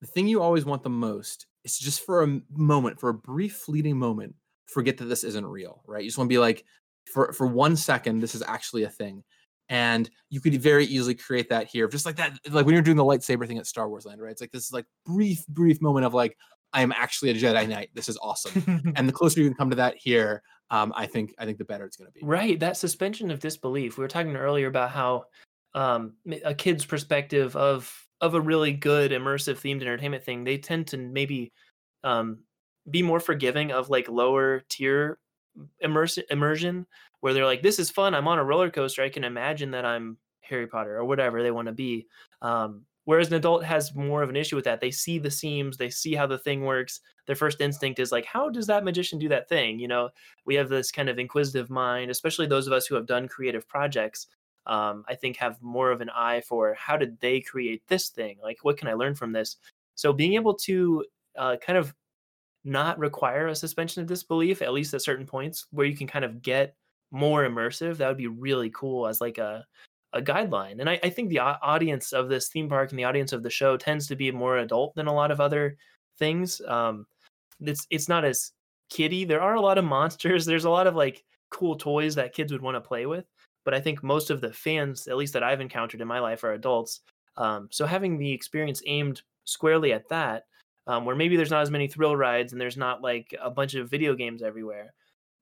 [0.00, 3.56] the thing you always want the most is just for a moment, for a brief
[3.56, 4.34] fleeting moment,
[4.66, 6.02] forget that this isn't real, right?
[6.02, 6.64] You just want to be like,
[7.12, 9.22] for for one second, this is actually a thing.
[9.68, 12.96] And you could very easily create that here, just like that, like when you're doing
[12.96, 14.30] the lightsaber thing at Star Wars Land, right?
[14.30, 16.36] It's like this is like brief, brief moment of like,
[16.72, 17.90] I am actually a Jedi Knight.
[17.92, 18.92] This is awesome.
[18.96, 21.64] and the closer you can come to that here, um, I think I think the
[21.64, 22.20] better it's going to be.
[22.24, 23.96] Right, that suspension of disbelief.
[23.96, 25.26] We were talking earlier about how
[25.74, 26.14] um,
[26.44, 30.96] a kid's perspective of of a really good immersive themed entertainment thing, they tend to
[30.96, 31.52] maybe
[32.02, 32.38] um,
[32.90, 35.18] be more forgiving of like lower tier
[35.80, 36.86] immersion immersion
[37.20, 38.14] where they're like, "This is fun.
[38.14, 39.02] I'm on a roller coaster.
[39.02, 42.06] I can imagine that I'm Harry Potter or whatever they want to be."
[42.42, 44.80] Um, whereas an adult has more of an issue with that.
[44.80, 47.00] They see the seams, they see how the thing works.
[47.26, 50.10] Their first instinct is like, "How does that magician do that thing?" You know,
[50.44, 53.66] we have this kind of inquisitive mind, especially those of us who have done creative
[53.68, 54.28] projects.
[54.66, 58.38] Um, I think have more of an eye for how did they create this thing?
[58.42, 59.56] Like, what can I learn from this?
[59.94, 61.04] So being able to
[61.36, 61.94] uh, kind of
[62.64, 66.24] not require a suspension of disbelief, at least at certain points, where you can kind
[66.24, 66.76] of get
[67.10, 69.64] more immersive, that would be really cool as like a
[70.16, 70.80] a guideline.
[70.80, 73.50] And I, I think the audience of this theme park and the audience of the
[73.50, 75.76] show tends to be more adult than a lot of other
[76.18, 76.60] things.
[76.66, 77.06] Um,
[77.60, 78.52] it's it's not as
[78.90, 79.24] kiddie.
[79.24, 80.44] There are a lot of monsters.
[80.46, 83.24] There's a lot of like cool toys that kids would want to play with.
[83.64, 86.44] But I think most of the fans, at least that I've encountered in my life,
[86.44, 87.00] are adults.
[87.36, 90.44] Um, so having the experience aimed squarely at that,
[90.86, 93.74] um, where maybe there's not as many thrill rides and there's not like a bunch
[93.74, 94.94] of video games everywhere,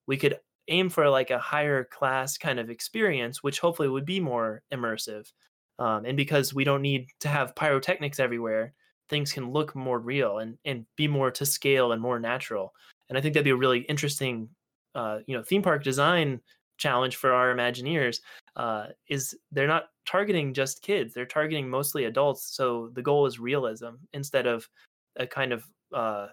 [0.06, 0.38] we could
[0.68, 5.30] aim for like a higher class kind of experience, which hopefully would be more immersive.
[5.78, 8.74] Um, and because we don't need to have pyrotechnics everywhere,
[9.08, 12.72] things can look more real and, and be more to scale and more natural.
[13.08, 14.48] And I think that'd be a really interesting,
[14.94, 16.40] uh, you know, theme park design
[16.78, 18.18] challenge for our Imagineers.
[18.56, 22.54] Uh, is they're not targeting just kids; they're targeting mostly adults.
[22.56, 24.68] So the goal is realism instead of
[25.16, 26.28] a kind of uh,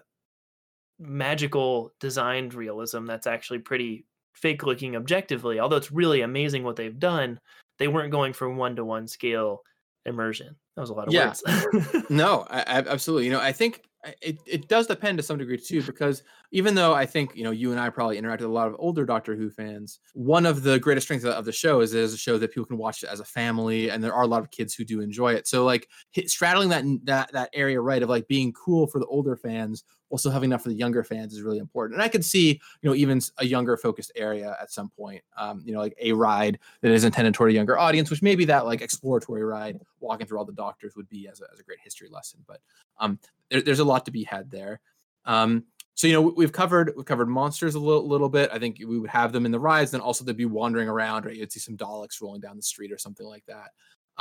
[0.98, 5.60] magical designed realism that's actually pretty fake looking objectively.
[5.60, 7.38] Although it's really amazing what they've done,
[7.78, 9.62] they weren't going for one to one scale
[10.06, 10.56] immersion.
[10.76, 11.34] That was a lot of yeah.
[11.72, 11.96] words.
[12.10, 13.26] no, I, I, absolutely.
[13.26, 16.74] You know, I think uh, it, it does depend to some degree too, because even
[16.74, 19.04] though I think, you know, you and I probably interacted with a lot of older
[19.04, 22.18] Doctor Who fans, one of the greatest strengths of the show is it is a
[22.18, 24.74] show that people can watch as a family, and there are a lot of kids
[24.74, 25.46] who do enjoy it.
[25.46, 25.88] So like
[26.26, 30.30] straddling that that that area right of like being cool for the older fans also
[30.30, 31.94] having enough for the younger fans is really important.
[31.94, 35.62] And I could see, you know, even a younger focused area at some point, um,
[35.64, 38.66] you know, like a ride that is intended toward a younger audience, which maybe that
[38.66, 41.78] like exploratory ride, walking through all the doctors would be as a, as a great
[41.82, 42.40] history lesson.
[42.46, 42.60] But
[43.00, 43.18] um,
[43.50, 44.80] there, there's a lot to be had there.
[45.24, 48.50] Um, so you know we've covered we've covered monsters a little, little bit.
[48.52, 51.24] I think we would have them in the rides, then also they'd be wandering around,
[51.24, 51.36] right?
[51.36, 53.70] You'd see some Daleks rolling down the street or something like that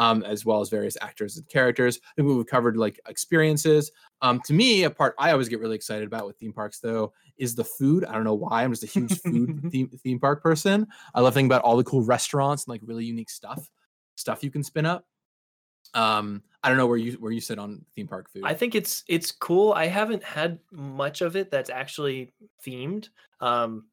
[0.01, 1.99] um, as well as various actors and characters.
[2.03, 3.91] I think we've covered like experiences.
[4.23, 7.13] Um, to me, a part I always get really excited about with theme parks though
[7.37, 8.03] is the food.
[8.05, 8.63] I don't know why.
[8.63, 10.87] I'm just a huge food theme, theme park person.
[11.13, 13.69] I love thinking about all the cool restaurants and like really unique stuff,
[14.15, 15.05] stuff you can spin up.
[15.93, 18.41] Um, I don't know where you where you sit on theme park food.
[18.43, 19.71] I think it's it's cool.
[19.73, 22.33] I haven't had much of it that's actually
[22.65, 23.09] themed.
[23.39, 23.85] Um,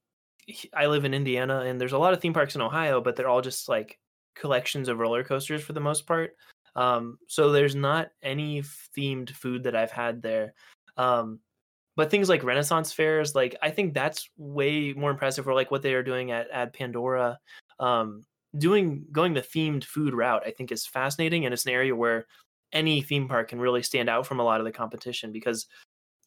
[0.72, 3.28] I live in Indiana, and there's a lot of theme parks in Ohio, but they're
[3.28, 3.98] all just like
[4.38, 6.36] collections of roller coasters for the most part.
[6.76, 8.62] Um, so there's not any
[8.96, 10.54] themed food that I've had there.
[10.96, 11.40] Um,
[11.96, 15.82] but things like Renaissance fairs, like I think that's way more impressive for like what
[15.82, 17.38] they are doing at at Pandora.
[17.80, 18.24] Um,
[18.56, 22.26] doing going the themed food route, I think is fascinating, and it's an area where
[22.72, 25.66] any theme park can really stand out from a lot of the competition because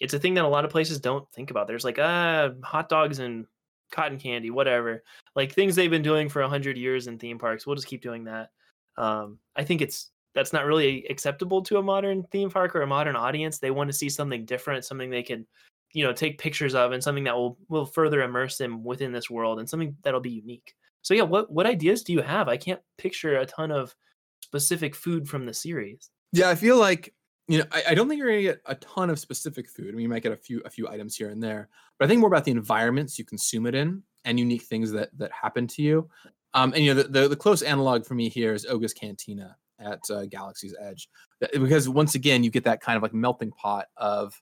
[0.01, 1.67] it's a thing that a lot of places don't think about.
[1.67, 3.45] There's like ah hot dogs and
[3.91, 5.03] cotton candy, whatever.
[5.35, 7.65] Like things they've been doing for a hundred years in theme parks.
[7.65, 8.49] We'll just keep doing that.
[8.97, 12.87] Um, I think it's that's not really acceptable to a modern theme park or a
[12.87, 13.59] modern audience.
[13.59, 15.45] They want to see something different, something they can,
[15.93, 19.29] you know, take pictures of, and something that will will further immerse them within this
[19.29, 20.73] world, and something that'll be unique.
[21.01, 22.47] So yeah, what what ideas do you have?
[22.47, 23.95] I can't picture a ton of
[24.41, 26.09] specific food from the series.
[26.31, 27.13] Yeah, I feel like
[27.47, 29.89] you know, I, I, don't think you're gonna get a ton of specific food.
[29.89, 32.07] I mean, you might get a few a few items here and there, but I
[32.07, 35.67] think more about the environments you consume it in and unique things that that happen
[35.67, 36.09] to you.
[36.53, 39.55] Um, and you know, the, the, the close analog for me here is Oga's Cantina
[39.79, 41.09] at uh, Galaxy's Edge,
[41.53, 44.39] because once again, you get that kind of like melting pot of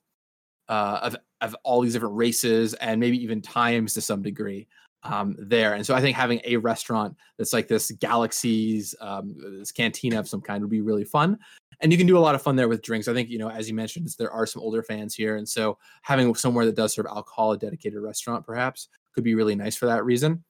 [0.68, 4.68] uh, of of all these different races and maybe even times to some degree
[5.02, 5.74] um, there.
[5.74, 10.28] And so I think having a restaurant that's like this Galaxy's um, this cantina of
[10.28, 11.38] some kind would be really fun
[11.80, 13.08] and you can do a lot of fun there with drinks.
[13.08, 15.78] I think you know, as you mentioned, there are some older fans here, and so
[16.02, 19.86] having somewhere that does serve alcohol, a dedicated restaurant, perhaps could be really nice for
[19.86, 20.44] that reason.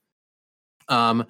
[0.89, 1.26] Um,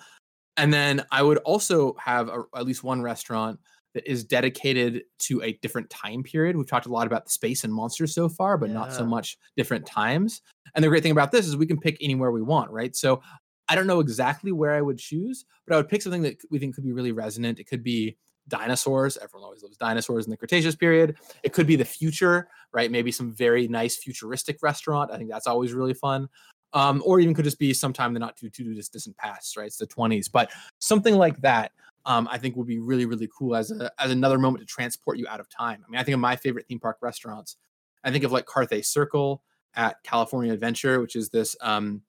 [0.56, 3.58] And then I would also have a, at least one restaurant
[3.94, 6.56] that is dedicated to a different time period.
[6.56, 8.74] We've talked a lot about the space and monsters so far, but yeah.
[8.74, 10.42] not so much different times.
[10.74, 12.94] And the great thing about this is we can pick anywhere we want, right?
[12.94, 13.22] So
[13.68, 16.58] I don't know exactly where I would choose, but I would pick something that we
[16.58, 17.58] think could be really resonant.
[17.58, 18.16] It could be
[18.50, 19.16] dinosaurs.
[19.16, 21.16] Everyone always loves dinosaurs in the Cretaceous period.
[21.42, 22.90] It could be the future, right?
[22.90, 25.10] Maybe some very nice futuristic restaurant.
[25.10, 26.28] I think that's always really fun.
[26.72, 29.66] Um, or even could just be sometime the not too too distant past, right?
[29.66, 31.72] It's the 20s, but something like that
[32.06, 35.18] um, I think would be really, really cool as a as another moment to transport
[35.18, 35.84] you out of time.
[35.86, 37.56] I mean, I think of my favorite theme park restaurants.
[38.04, 39.42] I think of like Carthay Circle
[39.74, 42.02] at California Adventure, which is this um,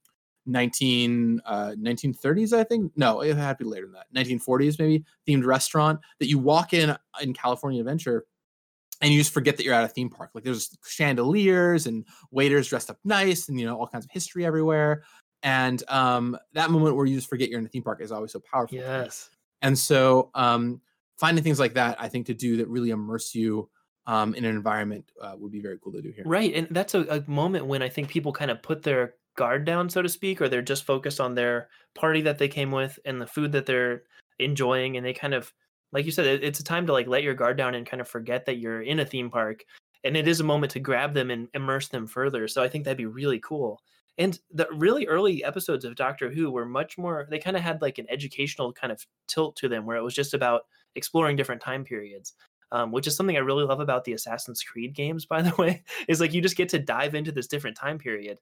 [0.46, 2.92] 19 uh, 1930s, I think.
[2.96, 4.08] No, it had to be later than that.
[4.16, 8.26] 1940s maybe themed restaurant that you walk in in California Adventure
[9.02, 10.32] and you just forget that you're at a theme park.
[10.34, 14.46] Like there's chandeliers and waiters dressed up nice and you know all kinds of history
[14.46, 15.04] everywhere.
[15.44, 18.32] And um, that moment where you just forget you're in a theme park is always
[18.32, 18.78] so powerful.
[18.78, 19.30] Yes.
[19.64, 20.82] And so um,
[21.18, 23.70] finding things like that, I think, to do that really immerse you
[24.08, 26.24] um, in an environment uh, would be very cool to do here.
[26.26, 29.66] Right, and that's a, a moment when I think people kind of put their guard
[29.66, 33.00] down, so to speak, or they're just focused on their party that they came with
[33.06, 34.04] and the food that they're
[34.40, 35.54] enjoying, and they kind of,
[35.92, 38.02] like you said, it, it's a time to like let your guard down and kind
[38.02, 39.64] of forget that you're in a theme park,
[40.04, 42.48] and it is a moment to grab them and immerse them further.
[42.48, 43.82] So I think that'd be really cool.
[44.18, 47.82] And the really early episodes of Doctor Who were much more, they kind of had
[47.82, 50.64] like an educational kind of tilt to them where it was just about
[50.96, 52.34] exploring different time periods.
[52.74, 55.84] Um, which is something I really love about the Assassin's Creed games, by the way,
[56.08, 58.38] is like you just get to dive into this different time period.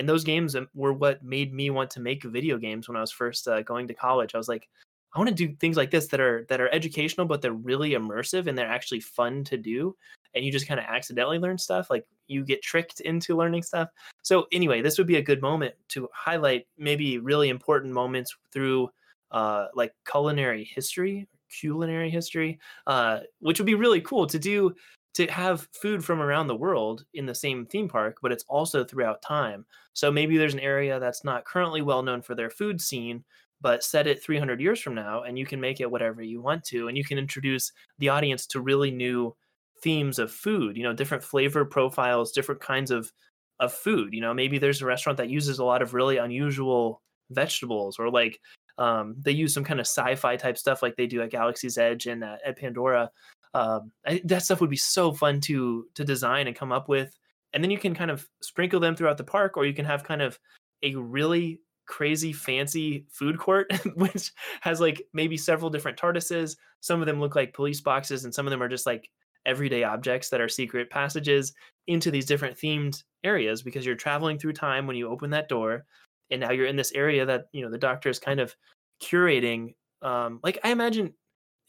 [0.00, 3.02] And those games um, were what made me want to make video games when I
[3.02, 4.34] was first uh, going to college.
[4.34, 4.66] I was like,
[5.14, 7.90] I want to do things like this that are that are educational, but they're really
[7.90, 9.94] immersive and they're actually fun to do.
[10.34, 11.90] And you just kind of accidentally learn stuff.
[11.90, 13.90] Like you get tricked into learning stuff.
[14.22, 18.88] So anyway, this would be a good moment to highlight maybe really important moments through
[19.32, 24.74] uh, like culinary history, culinary history, uh, which would be really cool to do
[25.14, 28.84] to have food from around the world in the same theme park, but it's also
[28.84, 29.64] throughout time.
[29.92, 33.24] So maybe there's an area that's not currently well known for their food scene,
[33.60, 36.64] but set it 300 years from now and you can make it whatever you want
[36.64, 39.34] to and you can introduce the audience to really new
[39.82, 43.12] themes of food you know different flavor profiles different kinds of
[43.58, 47.02] of food you know maybe there's a restaurant that uses a lot of really unusual
[47.30, 48.38] vegetables or like
[48.78, 52.06] um, they use some kind of sci-fi type stuff like they do at galaxy's edge
[52.06, 53.10] and at, at pandora
[53.54, 57.16] um, I, that stuff would be so fun to to design and come up with
[57.52, 60.04] and then you can kind of sprinkle them throughout the park or you can have
[60.04, 60.38] kind of
[60.82, 66.56] a really crazy fancy food court which has like maybe several different TARDISes.
[66.80, 69.10] Some of them look like police boxes, and some of them are just like
[69.44, 71.52] everyday objects that are secret passages
[71.88, 75.84] into these different themed areas because you're traveling through time when you open that door,
[76.30, 78.54] and now you're in this area that you know the doctor is kind of
[79.02, 79.74] curating.
[80.00, 81.12] Um, like I imagine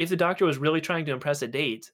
[0.02, 1.92] if the doctor was really trying to impress a date,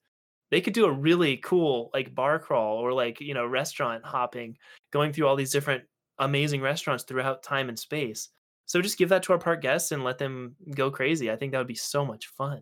[0.50, 4.58] they could do a really cool like bar crawl or like you know restaurant hopping
[4.92, 5.84] going through all these different
[6.20, 8.30] amazing restaurants throughout time and space.
[8.66, 11.30] So just give that to our park guests and let them go crazy.
[11.30, 12.62] I think that would be so much fun.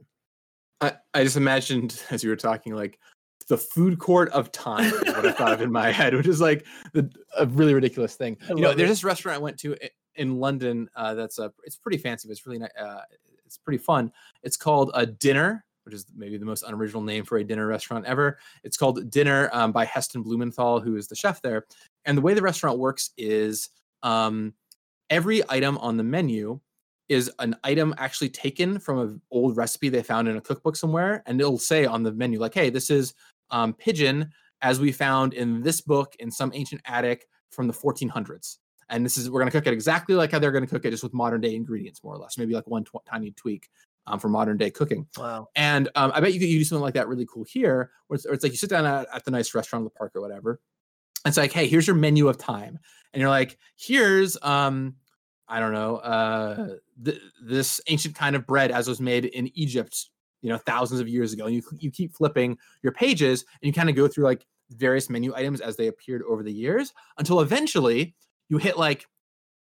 [0.82, 3.00] I, I just imagined as you were talking, like
[3.48, 6.42] the food court of time is what I thought of in my head, which is
[6.42, 8.38] like the, a really ridiculous thing.
[8.50, 9.76] I you know, there's this restaurant I went to
[10.16, 13.02] in London uh, that's a, it's pretty fancy, but it's really uh,
[13.46, 14.12] it's pretty fun.
[14.44, 18.06] It's called a dinner, which is maybe the most unoriginal name for a dinner restaurant
[18.06, 18.40] ever.
[18.64, 21.66] It's called Dinner um, by Heston Blumenthal, who is the chef there.
[22.06, 23.70] And the way the restaurant works is
[24.04, 24.54] um,
[25.10, 26.60] every item on the menu
[27.08, 31.22] is an item actually taken from an old recipe they found in a cookbook somewhere,
[31.26, 33.14] and it'll say on the menu like, "Hey, this is
[33.52, 34.32] um, pigeon
[34.62, 38.58] as we found in this book in some ancient attic from the 1400s."
[38.90, 40.86] And this is we're going to cook it exactly like how they're going to cook
[40.86, 43.70] it, just with modern day ingredients, more or less, maybe like one tw- tiny tweak
[44.06, 45.08] um, for modern day cooking.
[45.18, 45.48] Wow!
[45.56, 48.16] And um, I bet you could you do something like that really cool here, where
[48.16, 50.22] it's, it's like you sit down at, at the nice restaurant in the park or
[50.22, 50.60] whatever,
[51.26, 52.78] it's like, hey, here's your menu of time,
[53.12, 54.96] and you're like, here's um,
[55.48, 60.10] I don't know, uh, th- this ancient kind of bread as was made in Egypt,
[60.42, 61.46] you know, thousands of years ago.
[61.46, 65.10] And you you keep flipping your pages, and you kind of go through like various
[65.10, 68.16] menu items as they appeared over the years until eventually
[68.50, 69.06] you hit like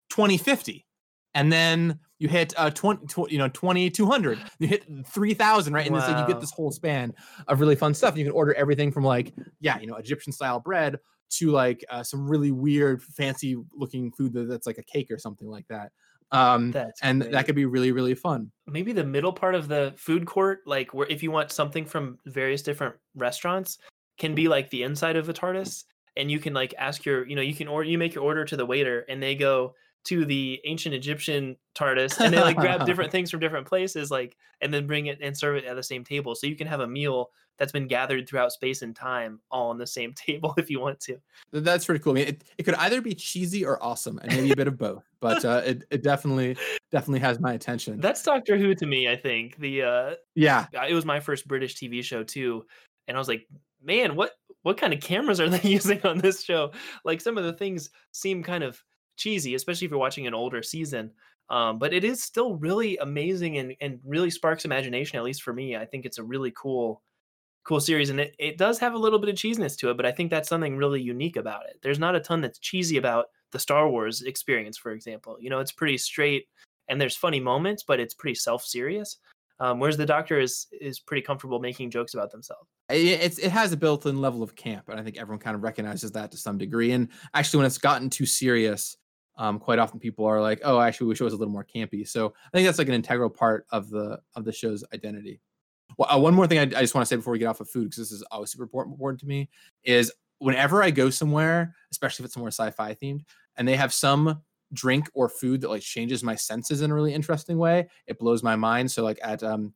[0.09, 0.85] 2050
[1.33, 5.95] and then you hit uh 20, 20 you know 2200 you hit 3000 right and
[5.95, 6.07] wow.
[6.07, 7.13] then you get this whole span
[7.47, 10.59] of really fun stuff you can order everything from like yeah you know egyptian style
[10.59, 10.97] bread
[11.29, 15.47] to like uh, some really weird, fancy looking food that's like a cake or something
[15.47, 15.91] like that.
[16.31, 17.31] Um, that's and great.
[17.31, 18.51] that could be really, really fun.
[18.67, 22.17] Maybe the middle part of the food court, like where if you want something from
[22.25, 23.77] various different restaurants,
[24.17, 25.83] can be like the inside of a TARDIS,
[26.17, 28.45] and you can like ask your, you know, you can order, you make your order
[28.45, 32.85] to the waiter, and they go, to the ancient Egyptian TARDIS and they like grab
[32.85, 35.83] different things from different places, like and then bring it and serve it at the
[35.83, 36.35] same table.
[36.35, 39.77] So you can have a meal that's been gathered throughout space and time all on
[39.77, 41.17] the same table if you want to.
[41.51, 42.13] That's pretty cool.
[42.13, 44.77] I mean, it, it could either be cheesy or awesome, and maybe a bit of
[44.77, 45.03] both.
[45.19, 46.55] But uh, it it definitely
[46.91, 47.99] definitely has my attention.
[47.99, 49.09] That's Doctor Who to me.
[49.09, 52.65] I think the uh, yeah, it was my first British TV show too,
[53.07, 53.47] and I was like,
[53.83, 54.33] man, what
[54.65, 56.71] what kind of cameras are they using on this show?
[57.03, 58.83] Like some of the things seem kind of
[59.15, 61.11] cheesy, especially if you're watching an older season.
[61.51, 65.53] Um, but it is still really amazing and, and really sparks imagination, at least for
[65.53, 65.75] me.
[65.75, 67.03] I think it's a really cool,
[67.63, 68.09] cool series.
[68.09, 70.31] And it, it does have a little bit of cheesiness to it, but I think
[70.31, 71.77] that's something really unique about it.
[71.83, 75.37] There's not a ton that's cheesy about the Star Wars experience, for example.
[75.39, 76.47] You know, it's pretty straight
[76.89, 79.19] and there's funny moments, but it's pretty self-serious.
[79.59, 82.69] Um, whereas the Doctor is is pretty comfortable making jokes about themselves.
[82.89, 86.11] It, it has a built-in level of camp, and I think everyone kind of recognizes
[86.11, 86.91] that to some degree.
[86.91, 88.97] And actually, when it's gotten too serious,
[89.37, 91.65] um, quite often people are like, "Oh, I actually wish it was a little more
[91.65, 95.41] campy." So I think that's like an integral part of the of the show's identity.
[95.97, 97.61] Well, uh, one more thing I, I just want to say before we get off
[97.61, 99.49] of food, because this is always super important, important to me,
[99.83, 103.21] is whenever I go somewhere, especially if it's somewhere sci-fi themed,
[103.55, 104.41] and they have some
[104.73, 108.43] drink or food that like changes my senses in a really interesting way, it blows
[108.43, 108.91] my mind.
[108.91, 109.73] So like at um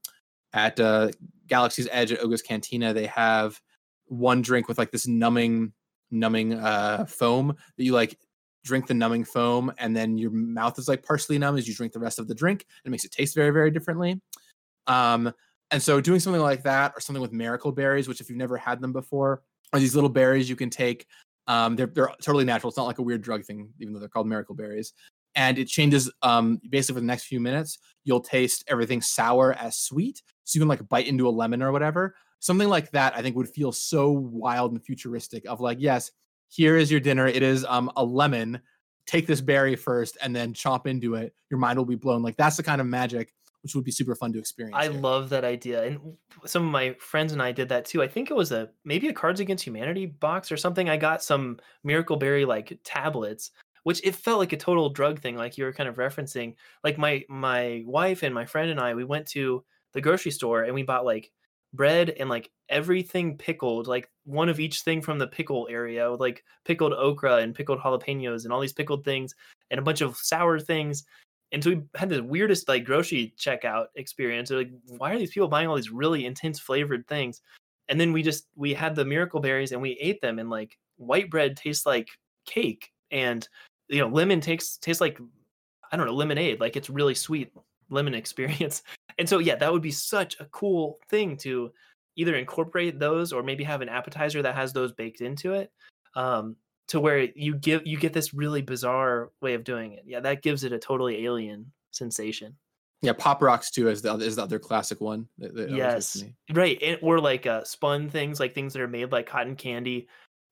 [0.53, 1.09] at uh,
[1.47, 3.61] Galaxy's Edge at Oga's Cantina, they have
[4.05, 5.73] one drink with like this numbing
[6.11, 8.17] numbing uh foam that you like
[8.63, 11.93] drink the numbing foam and then your mouth is like partially numb as you drink
[11.93, 14.19] the rest of the drink and it makes it taste very very differently
[14.87, 15.31] um
[15.71, 18.57] and so doing something like that or something with miracle berries which if you've never
[18.57, 21.05] had them before are these little berries you can take
[21.49, 24.07] um they're, they're totally natural it's not like a weird drug thing even though they're
[24.07, 24.93] called miracle berries
[25.35, 29.75] and it changes um basically for the next few minutes you'll taste everything sour as
[29.75, 33.21] sweet so you can like bite into a lemon or whatever something like that i
[33.21, 36.11] think would feel so wild and futuristic of like yes
[36.49, 37.27] here is your dinner.
[37.27, 38.59] It is um, a lemon.
[39.05, 41.33] Take this berry first and then chomp into it.
[41.49, 42.21] Your mind will be blown.
[42.21, 44.75] Like that's the kind of magic which would be super fun to experience.
[44.77, 44.93] I here.
[44.93, 45.83] love that idea.
[45.83, 45.99] And
[46.45, 48.01] some of my friends and I did that too.
[48.01, 50.89] I think it was a maybe a Cards Against Humanity box or something.
[50.89, 53.51] I got some Miracle Berry like tablets,
[53.83, 56.55] which it felt like a total drug thing, like you were kind of referencing.
[56.83, 60.63] Like my my wife and my friend and I, we went to the grocery store
[60.63, 61.31] and we bought like
[61.73, 66.19] bread and like everything pickled, like one of each thing from the pickle area, with
[66.19, 69.35] like pickled okra and pickled jalapenos and all these pickled things
[69.69, 71.03] and a bunch of sour things.
[71.51, 74.49] And so we had the weirdest like grocery checkout experience.
[74.49, 77.41] They're like, why are these people buying all these really intense flavored things?
[77.87, 80.77] And then we just we had the miracle berries and we ate them and like
[80.97, 82.07] white bread tastes like
[82.45, 83.47] cake and
[83.87, 85.19] you know lemon tastes tastes like
[85.91, 87.51] I don't know lemonade like it's really sweet
[87.89, 88.83] lemon experience.
[89.17, 91.71] And so yeah, that would be such a cool thing to
[92.15, 95.71] either incorporate those or maybe have an appetizer that has those baked into it.
[96.15, 96.55] Um,
[96.89, 100.03] to where you give you get this really bizarre way of doing it.
[100.05, 102.55] Yeah, that gives it a totally alien sensation.
[103.01, 105.27] Yeah, pop rocks too is the is the other classic one.
[105.37, 106.77] That, that yes, right.
[106.81, 110.07] And, or like uh, spun things, like things that are made like cotton candy.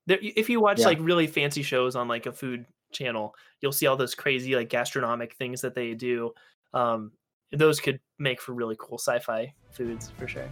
[0.05, 0.85] There, if you watch yeah.
[0.85, 4.69] like really fancy shows on like a food channel, you'll see all those crazy like
[4.69, 6.31] gastronomic things that they do.
[6.73, 7.11] Um,
[7.51, 10.49] those could make for really cool sci-fi foods for sure.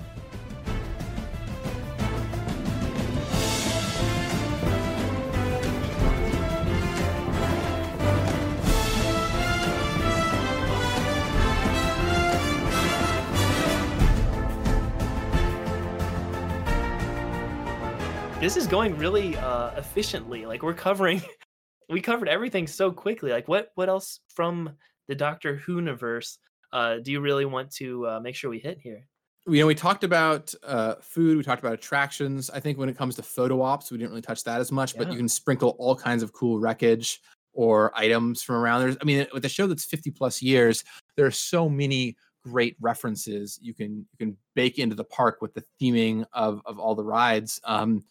[18.45, 20.45] This is going really uh, efficiently.
[20.45, 21.19] Like we're covering,
[21.89, 23.31] we covered everything so quickly.
[23.31, 24.69] Like what what else from
[25.07, 26.37] the Doctor Who universe
[26.71, 29.07] uh, do you really want to uh, make sure we hit here?
[29.47, 32.51] You know, we talked about uh, food, we talked about attractions.
[32.51, 34.93] I think when it comes to photo ops, we didn't really touch that as much,
[34.93, 34.99] yeah.
[34.99, 37.21] but you can sprinkle all kinds of cool wreckage
[37.51, 38.81] or items from around.
[38.81, 40.83] There's, I mean, with a show that's 50 plus years,
[41.17, 45.55] there are so many great references you can you can bake into the park with
[45.55, 47.59] the theming of of all the rides.
[47.63, 48.03] Um,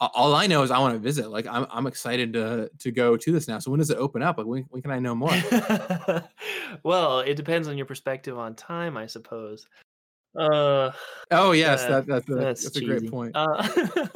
[0.00, 1.30] all I know is I want to visit.
[1.30, 3.58] Like I'm, I'm excited to to go to this now.
[3.58, 4.38] So when does it open up?
[4.38, 5.30] Like when, when can I know more?
[6.82, 9.66] well, it depends on your perspective on time, I suppose.
[10.36, 10.90] Uh,
[11.32, 13.32] oh yes, that, that's a, that's, that's a great point.
[13.34, 13.66] Uh,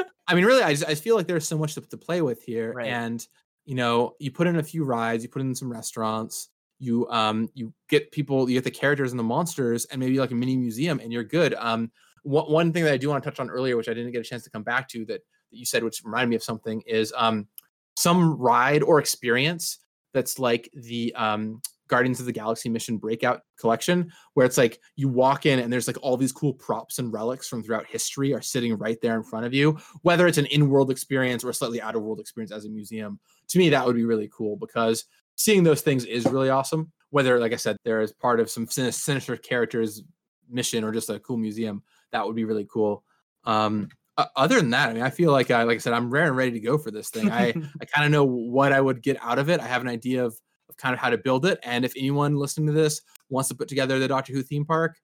[0.27, 2.43] I mean, really, I just, I feel like there's so much to, to play with
[2.43, 2.87] here, right.
[2.87, 3.27] and
[3.67, 7.51] you know, you put in a few rides, you put in some restaurants, you um,
[7.55, 10.57] you get people, you get the characters and the monsters, and maybe like a mini
[10.57, 11.55] museum, and you're good.
[11.59, 11.91] Um,
[12.23, 14.21] one, one thing that I do want to touch on earlier, which I didn't get
[14.21, 15.21] a chance to come back to, that
[15.55, 17.47] that you said, which reminded me of something, is um,
[17.97, 19.79] some ride or experience
[20.13, 25.09] that's like the um, Guardians of the Galaxy Mission Breakout collection, where it's like you
[25.09, 28.43] walk in and there's like all these cool props and relics from throughout history are
[28.43, 31.55] sitting right there in front of you, whether it's an in world experience or a
[31.55, 33.21] slightly out of world experience as a museum.
[33.49, 35.05] To me, that would be really cool because
[35.37, 36.91] seeing those things is really awesome.
[37.11, 40.03] Whether, like I said, there is part of some sinister characters
[40.49, 41.83] mission or just a cool museum,
[42.13, 43.05] that would be really cool.
[43.45, 46.11] Um, Uh, other than that, I mean, I feel like I, like I said, I'm
[46.11, 47.31] rare and ready to go for this thing.
[47.31, 47.49] I,
[47.81, 49.61] I kind of know what I would get out of it.
[49.61, 50.39] I have an idea of,
[50.69, 51.59] of kind of how to build it.
[51.65, 54.97] And if anyone listening to this wants to put together the Doctor Who theme park,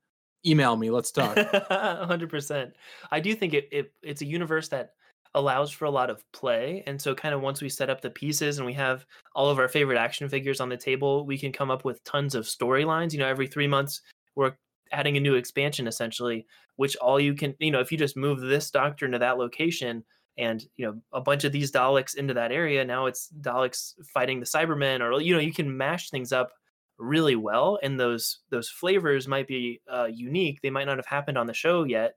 [0.46, 0.90] email me.
[0.90, 1.36] Let's talk.
[1.36, 2.72] 100%.
[3.10, 4.92] I do think it, it it's a universe that
[5.34, 6.82] allows for a lot of play.
[6.86, 9.58] And so kind of once we set up the pieces and we have all of
[9.58, 13.12] our favorite action figures on the table, we can come up with tons of storylines.
[13.12, 14.02] You know, every 3 months
[14.34, 14.54] we're
[14.92, 18.40] adding a new expansion essentially, which all you can, you know, if you just move
[18.40, 20.04] this doctor into that location
[20.38, 24.40] and, you know, a bunch of these Daleks into that area, now it's Daleks fighting
[24.40, 26.52] the Cybermen or you know, you can mash things up
[26.98, 30.60] really well and those those flavors might be uh, unique.
[30.62, 32.14] They might not have happened on the show yet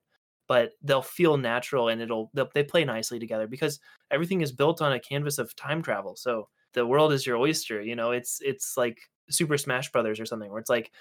[0.47, 3.79] but they'll feel natural and it'll they play nicely together because
[4.11, 6.15] everything is built on a canvas of time travel.
[6.15, 8.11] So the world is your oyster you know?
[8.11, 8.99] It's it's like
[9.29, 10.91] super smash brothers or something where it's like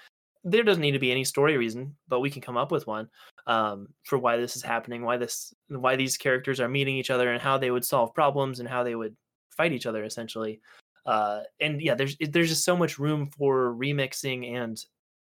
[0.43, 3.07] there doesn't need to be any story reason but we can come up with one
[3.47, 7.31] um, for why this is happening why this why these characters are meeting each other
[7.31, 9.15] and how they would solve problems and how they would
[9.55, 10.59] fight each other essentially
[11.05, 14.83] uh, and yeah, there's there's just so much room for remixing and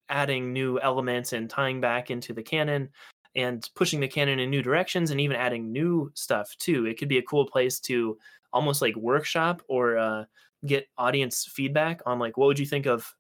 [0.09, 2.89] adding new elements and tying back into the canon
[3.35, 6.87] and pushing the canon in new directions and even adding new stuff too.
[6.87, 8.17] It could be a cool place to
[8.53, 10.25] almost like workshop or uh,
[10.65, 13.13] get audience feedback on like what would you think of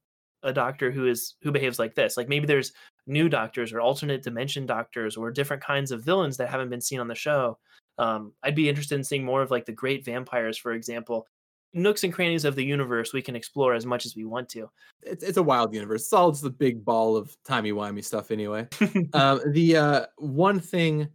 [0.45, 2.17] a doctor who is who behaves like this?
[2.17, 2.73] Like maybe there's
[3.07, 7.01] new doctors or alternate dimension doctors or different kinds of villains that haven't been seen
[7.01, 7.59] on the show.
[7.99, 11.27] Um, I'd be interested in seeing more of like the great vampires, for example,
[11.75, 14.71] nooks and crannies of the universe we can explore as much as we want to.
[15.03, 16.03] It's, it's a wild universe.
[16.03, 18.69] It's all just a big ball of timey wimey stuff, anyway.
[19.13, 21.09] um, the uh, one thing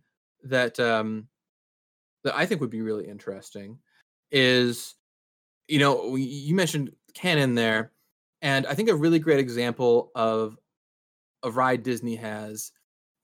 [0.43, 1.27] that um,
[2.23, 3.79] that I think would be really interesting
[4.31, 4.95] is,
[5.67, 7.91] you know, you mentioned canon there,
[8.41, 10.57] and I think a really great example of
[11.43, 12.71] a ride Disney has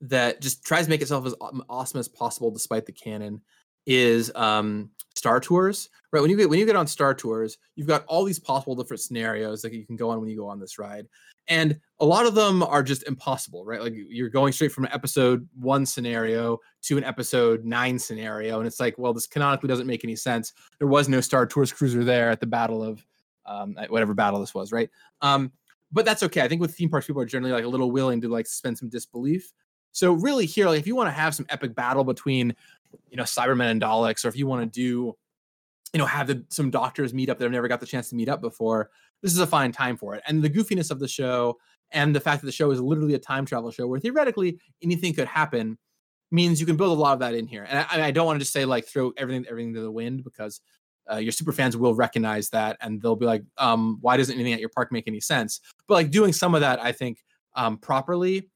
[0.02, 1.34] that just tries to make itself as
[1.68, 3.40] awesome as possible despite the canon
[3.86, 6.20] is um, Star Tours, right?
[6.20, 9.00] When you get when you get on Star Tours, you've got all these possible different
[9.00, 11.06] scenarios that you can go on when you go on this ride,
[11.48, 13.80] and a lot of them are just impossible, right?
[13.80, 18.66] Like you're going straight from an episode one scenario to an episode nine scenario, and
[18.66, 20.52] it's like, well, this canonically doesn't make any sense.
[20.78, 23.04] There was no Star Tours cruiser there at the Battle of
[23.46, 24.90] um, whatever battle this was, right?
[25.22, 25.52] Um,
[25.92, 26.42] but that's okay.
[26.42, 28.78] I think with theme parks, people are generally like a little willing to like suspend
[28.78, 29.52] some disbelief.
[29.92, 32.54] So really, here, like if you want to have some epic battle between
[33.08, 35.16] you know Cybermen and Daleks, or if you want to do,
[35.92, 38.16] you know, have the, some doctors meet up that have never got the chance to
[38.16, 38.90] meet up before,
[39.22, 40.22] this is a fine time for it.
[40.26, 41.56] And the goofiness of the show
[41.92, 45.14] and the fact that the show is literally a time travel show where theoretically anything
[45.14, 45.78] could happen
[46.30, 47.66] means you can build a lot of that in here.
[47.68, 50.24] And I, I don't want to just say like throw everything everything to the wind
[50.24, 50.60] because
[51.10, 54.52] uh, your super fans will recognize that and they'll be like, um, why doesn't anything
[54.52, 55.60] at your park make any sense?
[55.86, 57.18] But like doing some of that, I think
[57.54, 58.50] um, properly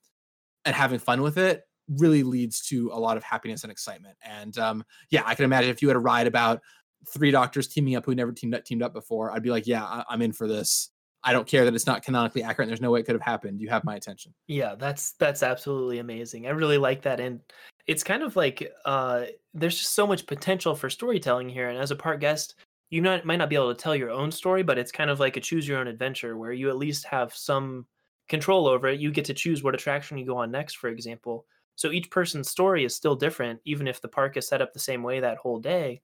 [0.64, 4.16] and having fun with it really leads to a lot of happiness and excitement.
[4.22, 6.60] And um, yeah, I can imagine if you had a ride about
[7.08, 9.84] three doctors teaming up who never teamed up teamed up before, I'd be like, yeah,
[9.84, 10.90] I- I'm in for this.
[11.22, 12.66] I don't care that it's not canonically accurate.
[12.66, 13.60] And there's no way it could have happened.
[13.60, 14.32] You have my attention.
[14.46, 16.46] Yeah, that's that's absolutely amazing.
[16.46, 17.40] I really like that, and
[17.86, 21.68] it's kind of like uh, there's just so much potential for storytelling here.
[21.68, 22.54] And as a part guest,
[22.90, 25.20] you not, might not be able to tell your own story, but it's kind of
[25.20, 27.86] like a choose your own adventure where you at least have some
[28.28, 29.00] control over it.
[29.00, 31.46] You get to choose what attraction you go on next, for example.
[31.76, 34.78] So each person's story is still different, even if the park is set up the
[34.78, 36.02] same way that whole day.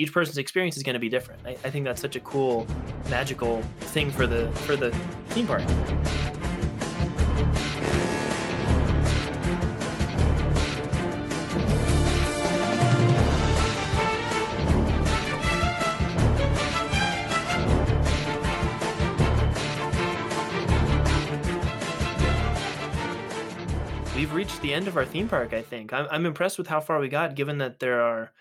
[0.00, 1.40] Each person's experience is going to be different.
[1.44, 2.68] I, I think that's such a cool,
[3.10, 4.92] magical thing for the for the
[5.30, 5.64] theme park.
[24.14, 25.52] we've reached the end of our theme park.
[25.52, 28.32] I think I'm, I'm impressed with how far we got, given that there are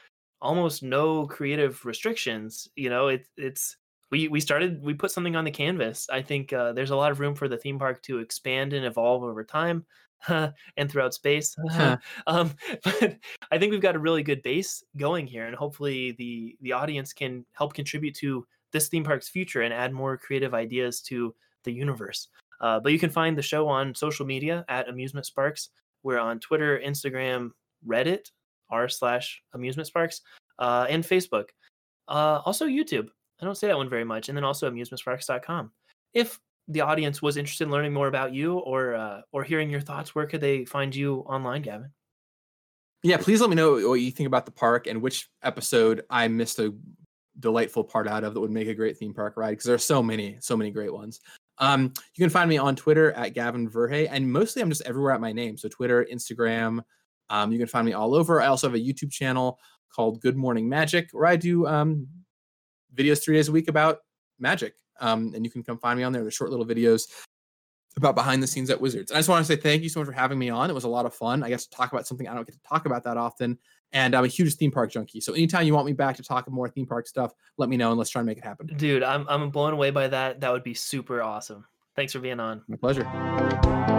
[0.41, 2.67] almost no creative restrictions.
[2.75, 3.77] You know, it, it's
[4.11, 6.07] we we started we put something on the canvas.
[6.11, 8.85] I think uh, there's a lot of room for the theme park to expand and
[8.85, 9.85] evolve over time.
[10.27, 11.55] and throughout space.
[12.27, 12.51] um,
[12.83, 13.17] but
[13.51, 17.13] I think we've got a really good base going here, and hopefully the the audience
[17.13, 21.35] can help contribute to this theme park's future and add more creative ideas to
[21.65, 22.29] the universe.
[22.61, 25.69] Uh, but you can find the show on social media at Amusement Sparks.
[26.03, 27.51] We're on Twitter, Instagram,
[27.87, 28.31] Reddit,
[28.69, 30.21] r slash Amusement Sparks,
[30.59, 31.49] uh, and Facebook.
[32.07, 33.09] Uh, also YouTube.
[33.41, 34.29] I don't say that one very much.
[34.29, 35.71] And then also amusementsparks.com.
[36.13, 39.81] If the audience was interested in learning more about you or uh, or hearing your
[39.81, 41.91] thoughts, where could they find you online, Gavin?
[43.03, 46.27] Yeah, please let me know what you think about the park and which episode I
[46.27, 46.73] missed a
[47.39, 49.79] delightful part out of that would make a great theme park ride because there are
[49.79, 51.19] so many, so many great ones.
[51.59, 55.13] Um, you can find me on Twitter at Gavin Verhey, and mostly I'm just everywhere
[55.13, 55.57] at my name.
[55.57, 56.81] So Twitter, Instagram.
[57.29, 58.41] Um, you can find me all over.
[58.41, 59.59] I also have a YouTube channel
[59.93, 62.07] called Good Morning Magic, where I do um,
[62.95, 63.99] videos three days a week about
[64.39, 64.75] magic.
[64.99, 66.21] Um, and you can come find me on there.
[66.23, 67.03] They're short little videos
[67.97, 69.11] about behind the scenes at Wizards.
[69.11, 70.69] And I just want to say thank you so much for having me on.
[70.69, 71.43] It was a lot of fun.
[71.43, 73.57] I guess to talk about something I don't get to talk about that often.
[73.91, 75.21] And I'm a huge theme park junkie.
[75.21, 77.89] So anytime you want me back to talk more theme park stuff, let me know
[77.89, 78.67] and let's try and make it happen.
[78.67, 80.41] Dude, I'm I'm blown away by that.
[80.41, 81.65] That would be super awesome.
[81.95, 82.63] Thanks for being on.
[82.67, 83.96] My pleasure.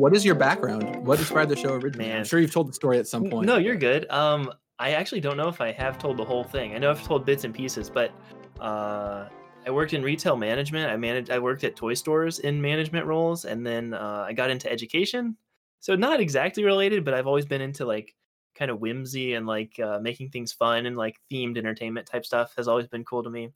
[0.00, 1.04] What is your background?
[1.04, 2.08] What inspired the show originally?
[2.08, 2.20] Man.
[2.20, 3.46] I'm sure you've told the story at some point.
[3.46, 4.10] No, you're good.
[4.10, 6.74] Um, I actually don't know if I have told the whole thing.
[6.74, 8.10] I know I've told bits and pieces, but
[8.58, 9.28] uh,
[9.66, 10.90] I worked in retail management.
[10.90, 11.30] I managed.
[11.30, 15.36] I worked at toy stores in management roles, and then uh, I got into education.
[15.80, 18.14] So not exactly related, but I've always been into like
[18.54, 22.54] kind of whimsy and like uh, making things fun and like themed entertainment type stuff
[22.56, 23.52] has always been cool to me.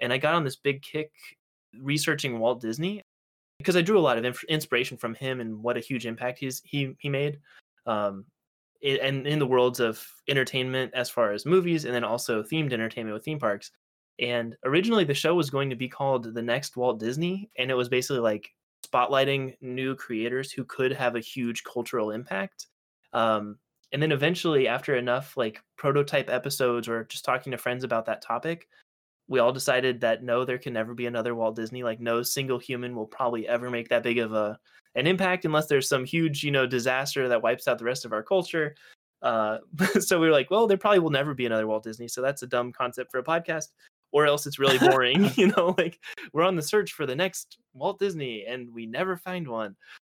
[0.00, 1.12] And I got on this big kick
[1.80, 3.04] researching Walt Disney
[3.58, 6.38] because I drew a lot of inf- inspiration from him and what a huge impact
[6.38, 7.38] he's he he made.
[7.86, 8.24] Um,
[8.80, 12.72] it, and in the worlds of entertainment as far as movies and then also themed
[12.72, 13.70] entertainment with theme parks
[14.18, 17.74] and originally, the show was going to be called The Next Walt Disney, and it
[17.74, 18.48] was basically like
[18.86, 22.68] spotlighting new creators who could have a huge cultural impact.
[23.12, 23.58] Um,
[23.92, 28.22] and then eventually, after enough like prototype episodes or just talking to friends about that
[28.22, 28.68] topic,
[29.28, 31.82] we all decided that no, there can never be another Walt Disney.
[31.82, 34.58] Like no single human will probably ever make that big of a
[34.94, 38.12] an impact unless there's some huge, you know, disaster that wipes out the rest of
[38.12, 38.74] our culture.
[39.22, 39.58] Uh,
[40.00, 42.08] so we were like, well, there probably will never be another Walt Disney.
[42.08, 43.68] So that's a dumb concept for a podcast
[44.12, 45.30] or else it's really boring.
[45.36, 46.00] you know, like
[46.32, 49.76] we're on the search for the next Walt Disney and we never find one.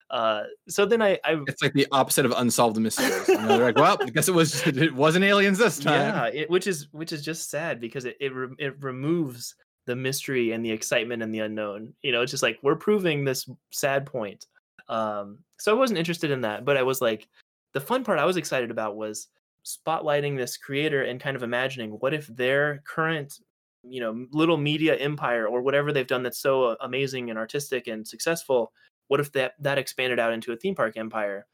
[0.10, 3.28] Uh, so then I, I, it's like the opposite of unsolved mysteries.
[3.28, 5.94] You know, they're like, well, I guess it was it wasn't aliens this time.
[6.34, 9.56] Yeah, it, which is which is just sad because it it, re- it removes
[9.86, 11.94] the mystery and the excitement and the unknown.
[12.02, 14.48] You know, it's just like we're proving this sad point.
[14.88, 17.28] Um, so I wasn't interested in that, but I was like,
[17.74, 19.28] the fun part I was excited about was
[19.64, 23.40] spotlighting this creator and kind of imagining what if their current
[23.84, 28.06] you know little media empire or whatever they've done that's so amazing and artistic and
[28.06, 28.74] successful
[29.10, 31.46] what if that that expanded out into a theme park empire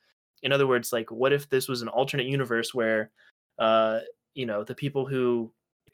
[0.43, 3.12] in other words like what if this was an alternate universe where
[3.60, 3.99] uh
[4.36, 5.51] you know the people who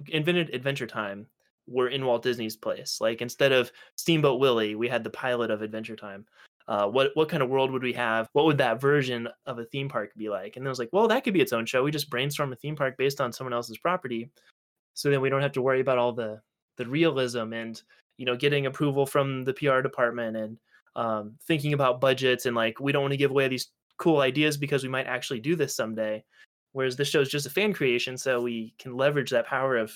[0.10, 1.26] invented adventure time
[1.68, 5.62] were in walt disney's place like instead of steamboat willie we had the pilot of
[5.62, 6.26] adventure time
[6.68, 8.30] uh, what what kind of world would we have?
[8.34, 10.56] What would that version of a theme park be like?
[10.56, 11.84] And then I was like, well, that could be its own show.
[11.84, 14.30] We just brainstorm a theme park based on someone else's property,
[14.94, 16.42] so then we don't have to worry about all the
[16.78, 17.82] the realism and
[18.18, 20.58] you know getting approval from the PR department and
[20.96, 24.58] um, thinking about budgets and like we don't want to give away these cool ideas
[24.58, 26.24] because we might actually do this someday.
[26.74, 29.94] Whereas this show is just a fan creation, so we can leverage that power of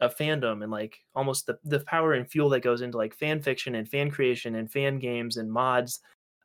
[0.00, 3.42] of fandom and like almost the the power and fuel that goes into like fan
[3.42, 6.00] fiction and fan creation and fan games and mods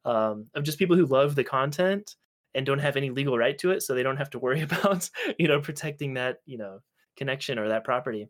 [0.06, 2.16] um, of just people who love the content
[2.56, 5.10] and don't have any legal right to it, so they don't have to worry about
[5.38, 6.80] you know protecting that you know
[7.18, 8.28] connection or that property.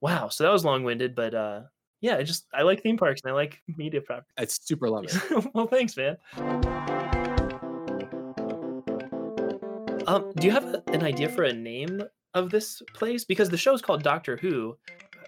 [0.00, 1.62] Wow, so that was long-winded, but uh
[2.00, 4.32] yeah, I just I like theme parks and I like media properties.
[4.38, 5.46] It's super love it.
[5.54, 6.16] well, thanks, man.
[10.06, 12.02] Um, do you have a, an idea for a name
[12.34, 13.24] of this place?
[13.24, 14.76] Because the show is called Doctor Who.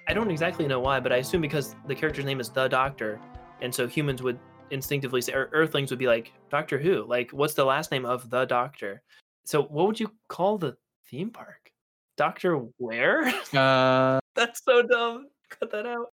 [0.08, 3.20] I don't exactly know why, but I assume because the character's name is the Doctor,
[3.60, 4.38] and so humans would
[4.70, 7.04] instinctively say, or Earthlings would be like Doctor Who.
[7.06, 9.02] Like, what's the last name of the Doctor?
[9.44, 10.76] So, what would you call the
[11.10, 11.72] theme park?
[12.16, 13.32] Doctor Where?
[13.54, 15.26] Uh, That's so dumb.
[15.48, 16.06] Cut that out.